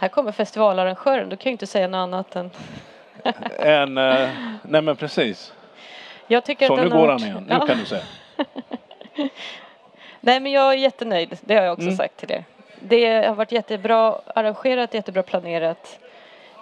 Här 0.00 0.08
kommer 0.08 0.32
festivalarrangören. 0.32 1.28
Du 1.28 1.36
kan 1.36 1.50
ju 1.50 1.52
inte 1.52 1.66
säga 1.66 1.86
något 1.88 1.98
annat 1.98 2.36
än... 2.36 2.50
En, 3.58 3.98
eh, 3.98 4.28
nej 4.62 4.82
men 4.82 4.96
precis. 4.96 5.52
Jag 6.26 6.44
tycker 6.44 6.66
Så 6.66 6.72
att 6.74 6.78
nu 6.82 6.88
den 6.88 6.98
går 6.98 7.08
han 7.08 7.20
igen. 7.20 7.44
Nu 7.48 7.54
Ja. 7.60 7.66
kan 7.66 7.78
du 7.78 7.84
säga. 7.84 8.02
Nej 10.20 10.40
men 10.40 10.52
jag 10.52 10.72
är 10.72 10.76
jättenöjd. 10.76 11.38
Det 11.40 11.54
har 11.56 11.62
jag 11.62 11.72
också 11.72 11.82
Mm. 11.86 11.96
sagt 11.96 12.16
till 12.16 12.30
er. 12.32 12.44
Det 12.80 13.26
har 13.26 13.34
varit 13.34 13.52
jättebra 13.52 14.20
arrangerat, 14.34 14.94
jättebra 14.94 15.22
planerat. 15.22 15.98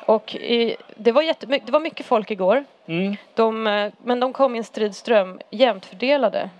Och 0.06 0.34
i, 0.34 0.76
det, 0.96 1.12
var 1.12 1.22
jättemy- 1.22 1.62
det 1.64 1.72
var 1.72 1.80
mycket 1.80 2.06
folk 2.06 2.30
igår. 2.30 2.64
Mm. 2.86 3.16
De, 3.34 3.66
eh, 3.66 3.92
men 4.04 4.20
de 4.20 4.32
kom 4.32 4.54
i 4.54 4.58
en 4.58 4.64
stridström 4.64 5.40
jämnt 5.50 5.86
fördelade. 5.86 6.50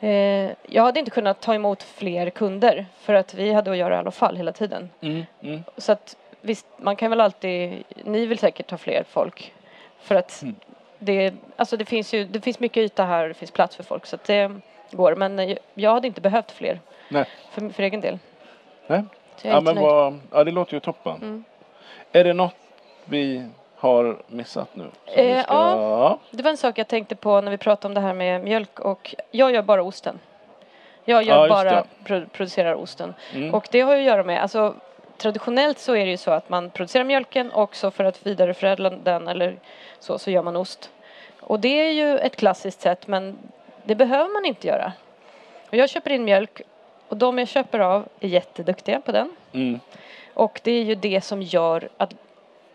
Eh, 0.00 0.50
jag 0.68 0.82
hade 0.82 0.98
inte 0.98 1.10
kunnat 1.10 1.40
ta 1.40 1.54
emot 1.54 1.82
fler 1.82 2.30
kunder 2.30 2.86
för 3.00 3.14
att 3.14 3.34
vi 3.34 3.52
hade 3.52 3.70
att 3.70 3.76
göra 3.76 3.94
i 3.94 3.98
alla 3.98 4.10
fall 4.10 4.36
hela 4.36 4.52
tiden. 4.52 4.90
Mm. 5.00 5.22
Mm. 5.42 5.62
Så 5.76 5.92
att 5.92 6.16
visst, 6.40 6.66
man 6.76 6.96
kan 6.96 7.10
väl 7.10 7.20
alltid, 7.20 7.84
ni 8.04 8.26
vill 8.26 8.38
säkert 8.38 8.70
ha 8.70 8.78
fler 8.78 9.04
folk. 9.08 9.52
För 10.00 10.14
att 10.14 10.42
Mm. 10.42 10.54
det, 10.98 11.34
alltså 11.56 11.76
det 11.76 11.84
finns 11.84 12.14
ju, 12.14 12.24
det 12.24 12.40
finns 12.40 12.60
mycket 12.60 12.80
yta 12.80 13.04
här, 13.04 13.28
det 13.28 13.34
finns 13.34 13.50
plats 13.50 13.76
för 13.76 13.84
folk 13.84 14.06
så 14.06 14.16
att 14.16 14.24
det 14.24 14.50
går. 14.90 15.14
Men 15.14 15.56
jag 15.74 15.90
hade 15.90 16.06
inte 16.06 16.20
behövt 16.20 16.50
fler 16.50 16.80
Nej. 17.08 17.24
för, 17.50 17.68
för 17.68 17.82
egen 17.82 18.00
del. 18.00 18.18
Nej. 18.86 19.04
Ja, 19.42 19.60
men 19.60 19.76
vad, 19.80 20.18
ja, 20.32 20.44
det 20.44 20.50
låter 20.50 20.74
ju 20.74 20.80
toppen. 20.80 21.16
Mm. 21.16 21.44
Är 22.12 22.24
det 22.24 22.32
något 22.32 22.54
vi 23.04 23.48
har 23.80 24.22
missat 24.26 24.68
nu? 24.76 24.84
Eh, 25.06 25.42
ska- 25.42 25.54
ja. 25.54 26.18
Det 26.30 26.42
var 26.42 26.50
en 26.50 26.56
sak 26.56 26.78
jag 26.78 26.88
tänkte 26.88 27.16
på 27.16 27.40
när 27.40 27.50
vi 27.50 27.58
pratade 27.58 27.86
om 27.90 27.94
det 27.94 28.00
här 28.00 28.14
med 28.14 28.40
mjölk 28.44 28.80
och 28.80 29.14
jag 29.30 29.52
gör 29.54 29.62
bara 29.62 29.82
osten. 29.82 30.18
Jag 31.04 31.22
gör 31.22 31.38
just 31.46 31.50
bara 31.50 31.84
pro- 32.04 32.26
producerar 32.32 32.74
osten. 32.74 33.14
Mm. 33.34 33.54
Och 33.54 33.68
det 33.70 33.80
har 33.80 33.94
ju 33.94 34.00
att 34.00 34.06
göra 34.06 34.22
med, 34.22 34.42
alltså 34.42 34.74
traditionellt 35.16 35.78
så 35.78 35.92
är 35.96 36.04
det 36.04 36.10
ju 36.10 36.16
så 36.16 36.30
att 36.30 36.48
man 36.48 36.70
producerar 36.70 37.04
mjölken 37.04 37.50
och 37.50 37.76
så 37.76 37.90
för 37.90 38.04
att 38.04 38.26
vidareförädla 38.26 38.90
den 38.90 39.28
eller 39.28 39.56
så, 39.98 40.18
så 40.18 40.30
gör 40.30 40.42
man 40.42 40.56
ost. 40.56 40.90
Och 41.40 41.60
det 41.60 41.80
är 41.80 41.90
ju 41.92 42.18
ett 42.18 42.36
klassiskt 42.36 42.80
sätt 42.80 43.06
men 43.06 43.38
det 43.84 43.94
behöver 43.94 44.32
man 44.32 44.44
inte 44.44 44.66
göra. 44.66 44.92
Och 45.68 45.74
jag 45.76 45.90
köper 45.90 46.10
in 46.10 46.24
mjölk 46.24 46.62
och 47.08 47.16
de 47.16 47.38
jag 47.38 47.48
köper 47.48 47.78
av 47.78 48.08
är 48.20 48.28
jätteduktiga 48.28 49.00
på 49.00 49.12
den. 49.12 49.36
Mm. 49.52 49.80
Och 50.34 50.60
det 50.64 50.70
är 50.72 50.82
ju 50.82 50.94
det 50.94 51.20
som 51.24 51.42
gör 51.42 51.88
att 51.96 52.14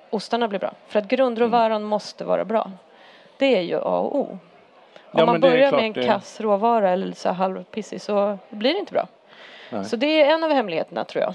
ostarna 0.09 0.47
blir 0.47 0.59
bra. 0.59 0.71
För 0.87 0.99
att 0.99 1.07
grundråvaran 1.07 1.83
måste 1.83 2.23
vara 2.25 2.45
bra. 2.45 2.71
Det 3.37 3.55
är 3.55 3.61
ju 3.61 3.75
A 3.75 3.79
och 3.99 4.15
O. 4.19 4.27
Om 5.11 5.19
Ja, 5.19 5.25
man 5.25 5.35
det 5.41 5.49
börjar 5.49 5.69
klart 5.69 5.81
med 5.81 5.87
en 5.87 5.93
det- 5.93 6.05
kass 6.07 6.41
råvara 6.41 6.89
eller 6.89 7.11
så 7.13 7.29
halvpissig 7.29 8.01
så 8.01 8.37
blir 8.49 8.73
det 8.73 8.79
inte 8.79 8.93
bra. 8.93 9.07
Nej. 9.69 9.85
Så 9.85 9.95
det 9.95 10.21
är 10.21 10.33
en 10.33 10.43
av 10.43 10.51
hemligheterna 10.51 11.03
tror 11.05 11.23
jag. 11.23 11.33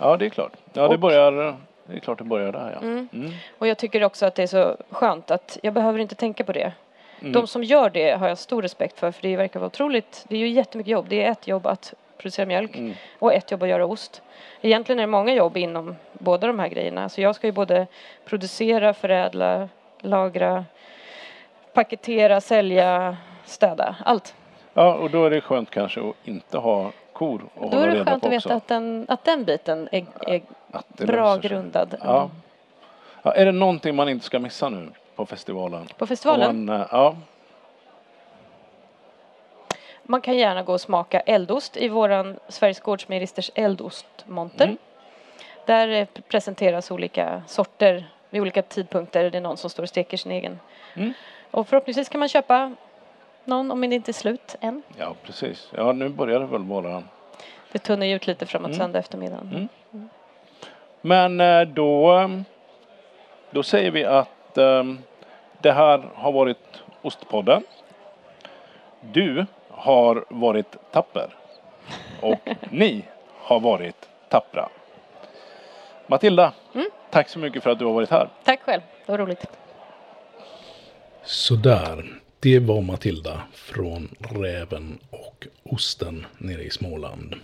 Ja, 0.00 0.16
det 0.16 0.26
är 0.26 0.30
klart. 0.30 0.52
Ja, 0.72 0.82
det 0.82 0.94
Och- 0.94 0.98
börjar... 1.00 1.56
Det 1.90 1.96
är 1.96 2.00
klart 2.00 2.18
det 2.18 2.24
börjar 2.24 2.52
där, 2.52 2.70
ja. 2.80 2.86
Mm. 2.86 3.08
Mm. 3.12 3.30
Och 3.58 3.66
jag 3.68 3.78
tycker 3.78 4.04
också 4.04 4.26
att 4.26 4.34
det 4.34 4.42
är 4.42 4.46
så 4.46 4.76
skönt 4.90 5.30
att 5.30 5.58
jag 5.62 5.74
behöver 5.74 5.98
inte 5.98 6.14
tänka 6.14 6.44
på 6.44 6.52
det. 6.52 6.72
Mm. 7.20 7.32
De 7.32 7.46
som 7.46 7.64
gör 7.64 7.90
det 7.90 8.10
har 8.10 8.28
jag 8.28 8.38
stor 8.38 8.62
respekt 8.62 8.98
för 8.98 9.10
för 9.12 9.22
det 9.22 9.36
verkar 9.36 9.60
vara 9.60 9.66
otroligt. 9.66 10.24
Det 10.28 10.34
är 10.36 10.40
ju 10.40 10.48
jättemycket 10.48 10.90
jobb. 10.90 11.06
Det 11.08 11.24
är 11.24 11.30
ett 11.30 11.46
jobb 11.48 11.66
att 11.66 11.94
producera 12.18 12.46
mjölk 12.46 12.76
Mm. 12.76 12.94
och 13.18 13.32
ett 13.34 13.50
jobb 13.50 13.62
att 13.62 13.68
göra 13.68 13.86
ost. 13.86 14.22
Egentligen 14.60 14.98
är 14.98 15.02
det 15.02 15.06
många 15.06 15.34
jobb 15.34 15.56
inom 15.56 15.96
båda 16.12 16.46
de 16.46 16.58
här 16.58 16.68
grejerna. 16.68 17.08
Så 17.08 17.20
jag 17.20 17.34
ska 17.34 17.46
ju 17.46 17.52
både 17.52 17.86
producera, 18.24 18.94
förädla, 18.94 19.68
lagra, 20.00 20.64
paketera, 21.72 22.40
sälja, 22.40 23.16
städa. 23.44 23.96
Allt. 24.04 24.34
Ja, 24.74 24.94
och 24.94 25.10
då 25.10 25.24
är 25.24 25.30
det 25.30 25.40
skönt 25.40 25.70
kanske 25.70 26.00
att 26.00 26.14
inte 26.24 26.58
ha 26.58 26.90
kor 27.12 27.42
och 27.54 27.70
Då 27.70 27.76
hålla 27.76 27.82
är 27.82 27.86
det 27.86 27.94
reda 27.94 28.04
skönt 28.10 28.22
på 28.22 28.26
att 28.26 28.32
veta 28.32 28.54
att 28.54 28.68
den, 28.68 29.06
att 29.08 29.24
den 29.24 29.44
biten 29.44 29.88
är, 29.92 30.06
är 30.26 30.42
Att 30.70 30.88
bra 30.88 31.36
grundad. 31.36 31.96
Ja. 32.04 32.30
Ja, 33.22 33.32
är 33.32 33.44
det 33.44 33.52
någonting 33.52 33.96
man 33.96 34.08
inte 34.08 34.24
ska 34.24 34.38
missa 34.38 34.68
nu 34.68 34.88
på 35.16 35.26
festivalen? 35.26 35.86
På 35.98 36.06
festivalen? 36.06 36.64
Man, 36.64 36.80
eh, 36.80 36.86
ja. 36.90 37.16
Man 40.10 40.20
kan 40.20 40.36
gärna 40.36 40.62
gå 40.62 40.72
och 40.72 40.80
smaka 40.80 41.20
eldost 41.20 41.76
i 41.76 41.88
våran 41.88 42.38
Sveriges 42.48 42.80
Gårdsmejeristers 42.80 43.50
eldostmonter. 43.54 44.64
Mm. 44.64 44.76
Där 45.66 45.88
eh, 45.88 46.06
presenteras 46.28 46.90
olika 46.90 47.42
sorter 47.46 48.08
vid 48.30 48.40
olika 48.42 48.62
tidpunkter. 48.62 49.30
Det 49.30 49.38
är 49.38 49.42
någon 49.42 49.56
som 49.56 49.70
står 49.70 49.82
och 49.82 49.88
steker 49.88 50.16
sin 50.16 50.32
egen. 50.32 50.60
Mm. 50.94 51.12
Och 51.50 51.68
förhoppningsvis 51.68 52.08
kan 52.08 52.18
man 52.18 52.28
köpa 52.28 52.74
någon 53.44 53.70
om 53.70 53.80
det 53.80 53.94
inte 53.94 54.10
är 54.10 54.12
slut 54.12 54.56
än. 54.60 54.82
Ja, 54.96 55.14
precis. 55.22 55.68
Ja, 55.76 55.92
nu 55.92 56.08
börjar 56.08 56.40
det 56.40 56.46
väl 56.46 56.62
bara. 56.62 57.02
Det 57.72 57.78
tunnar 57.78 58.06
ut 58.06 58.26
lite 58.26 58.46
framåt 58.46 58.68
Mm. 58.68 58.78
söndag 58.78 58.98
eftermiddagen. 58.98 59.68
Mm. 59.92 60.08
Men 61.00 61.40
eh, 61.40 61.60
då, 61.60 62.18
eh, 62.18 62.28
då 63.50 63.62
säger 63.62 63.90
vi 63.90 64.04
att 64.04 64.54
det 65.60 65.72
här 65.72 66.08
har 66.14 66.32
varit 66.32 66.82
Ostpodden. 67.02 67.62
Du 69.00 69.46
har 69.78 70.24
varit 70.28 70.76
tapper. 70.92 71.34
Och 72.20 72.38
ni 72.70 73.04
har 73.36 73.60
varit 73.60 73.96
tappra. 74.30 74.68
Matilda, 76.06 76.52
Mm. 76.74 76.86
tack 77.10 77.28
så 77.28 77.38
mycket 77.38 77.62
för 77.62 77.70
att 77.70 77.78
du 77.78 77.84
har 77.84 77.92
varit 77.92 78.10
här. 78.10 78.28
Tack 78.44 78.60
själv, 78.62 78.80
det 79.06 79.12
var 79.12 79.18
roligt. 79.18 79.46
Sådär, 81.24 82.04
det 82.40 82.58
var 82.58 82.80
Matilda 82.82 83.42
från 83.52 84.08
Räven 84.18 84.98
och 85.10 85.46
Osten 85.64 86.26
nere 86.38 86.62
i 86.62 86.70
Småland. 86.70 87.34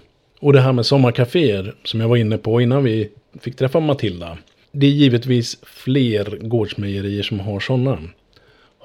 Och 0.40 0.52
det 0.52 0.60
här 0.60 0.72
med 0.72 0.86
sommarkaféer 0.86 1.74
som 1.84 2.00
jag 2.00 2.08
var 2.08 2.16
inne 2.16 2.38
på 2.38 2.60
innan 2.60 2.84
vi 2.84 3.10
fick 3.40 3.56
träffa 3.56 3.80
Matilda. 3.80 4.38
Det 4.72 4.86
är 4.86 4.90
givetvis 4.90 5.58
fler 5.62 6.38
gårdsmejerier 6.40 7.22
som 7.22 7.40
har 7.40 7.60
sådana. 7.60 7.98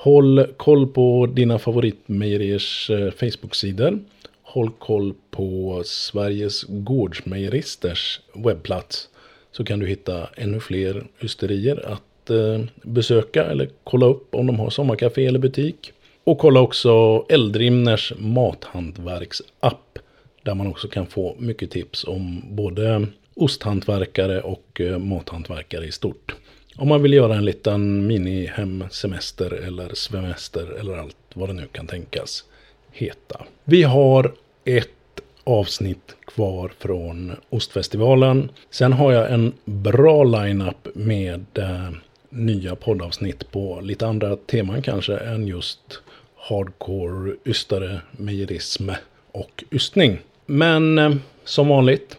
Håll 0.01 0.45
koll 0.57 0.87
på 0.87 1.25
dina 1.25 1.59
favoritmejeriers 1.59 2.89
eh, 2.89 3.11
Facebook-sidor. 3.11 3.99
Håll 4.41 4.69
koll 4.79 5.13
på 5.31 5.81
Sveriges 5.85 6.63
gårdsmejeristers 6.63 8.19
webbplats. 8.33 9.09
Så 9.51 9.63
kan 9.63 9.79
du 9.79 9.87
hitta 9.87 10.27
ännu 10.37 10.59
fler 10.59 11.07
ysterier 11.21 11.85
att 11.85 12.29
eh, 12.29 12.65
besöka 12.83 13.45
eller 13.45 13.69
kolla 13.83 14.05
upp 14.05 14.35
om 14.35 14.47
de 14.47 14.59
har 14.59 14.69
sommarkafé 14.69 15.25
eller 15.25 15.39
butik. 15.39 15.91
Och 16.23 16.37
kolla 16.37 16.59
också 16.59 17.25
Eldrimners 17.29 18.13
mathantverksapp. 18.17 19.99
Där 20.43 20.55
man 20.55 20.67
också 20.67 20.87
kan 20.87 21.05
få 21.05 21.35
mycket 21.39 21.71
tips 21.71 22.03
om 22.03 22.43
både 22.49 23.07
osthantverkare 23.33 24.41
och 24.41 24.81
eh, 24.81 24.99
mathantverkare 24.99 25.85
i 25.85 25.91
stort. 25.91 26.35
Om 26.79 26.87
man 26.87 27.01
vill 27.01 27.13
göra 27.13 27.35
en 27.35 27.45
liten 27.45 28.07
mini-hemsemester 28.07 29.53
eller 29.53 29.93
svemester 29.93 30.79
eller 30.79 30.97
allt 30.97 31.17
vad 31.33 31.49
det 31.49 31.53
nu 31.53 31.67
kan 31.71 31.87
tänkas 31.87 32.43
heta. 32.91 33.45
Vi 33.63 33.83
har 33.83 34.33
ett 34.65 35.21
avsnitt 35.43 36.15
kvar 36.25 36.71
från 36.79 37.35
Ostfestivalen. 37.49 38.51
Sen 38.69 38.93
har 38.93 39.11
jag 39.11 39.31
en 39.31 39.53
bra 39.65 40.23
line-up 40.23 40.87
med 40.93 41.45
eh, 41.57 41.89
nya 42.29 42.75
poddavsnitt 42.75 43.51
på 43.51 43.79
lite 43.83 44.07
andra 44.07 44.35
teman 44.35 44.81
kanske 44.81 45.17
än 45.17 45.47
just 45.47 46.01
hardcore 46.35 47.35
ystare, 47.45 48.01
mejerism 48.11 48.89
och 49.31 49.63
ystning. 49.71 50.17
Men 50.45 50.97
eh, 50.97 51.15
som 51.43 51.67
vanligt, 51.67 52.17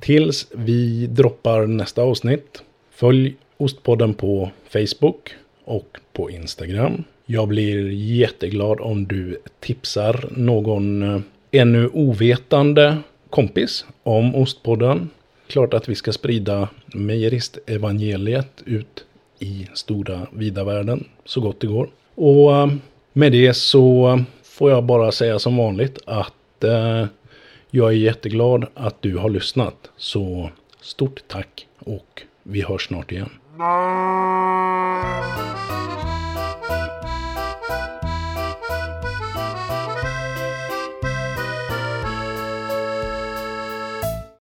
tills 0.00 0.46
vi 0.54 1.06
droppar 1.06 1.66
nästa 1.66 2.02
avsnitt, 2.02 2.62
följ 2.90 3.36
Ostpodden 3.60 4.14
på 4.14 4.50
Facebook 4.68 5.34
och 5.64 5.98
på 6.12 6.30
Instagram. 6.30 7.04
Jag 7.26 7.48
blir 7.48 7.90
jätteglad 7.90 8.80
om 8.80 9.06
du 9.06 9.38
tipsar 9.60 10.28
någon 10.30 11.02
eh, 11.02 11.20
ännu 11.50 11.88
ovetande 11.88 12.96
kompis 13.30 13.84
om 14.02 14.34
Ostpodden. 14.34 15.10
Klart 15.46 15.74
att 15.74 15.88
vi 15.88 15.94
ska 15.94 16.12
sprida 16.12 16.68
mejeristevangeliet 16.86 18.62
ut 18.66 19.04
i 19.38 19.68
stora 19.74 20.26
vida 20.32 20.64
världen 20.64 21.04
så 21.24 21.40
gott 21.40 21.60
det 21.60 21.66
går. 21.66 21.88
Och 22.14 22.56
eh, 22.56 22.72
med 23.12 23.32
det 23.32 23.54
så 23.54 24.20
får 24.42 24.70
jag 24.70 24.84
bara 24.84 25.12
säga 25.12 25.38
som 25.38 25.56
vanligt 25.56 25.98
att 26.06 26.64
eh, 26.64 27.06
jag 27.70 27.88
är 27.88 27.96
jätteglad 27.96 28.66
att 28.74 29.02
du 29.02 29.16
har 29.16 29.30
lyssnat. 29.30 29.90
Så 29.96 30.50
stort 30.80 31.22
tack 31.28 31.66
och 31.78 32.22
vi 32.42 32.62
hörs 32.62 32.86
snart 32.86 33.12
igen. 33.12 33.30
네. 33.58 33.64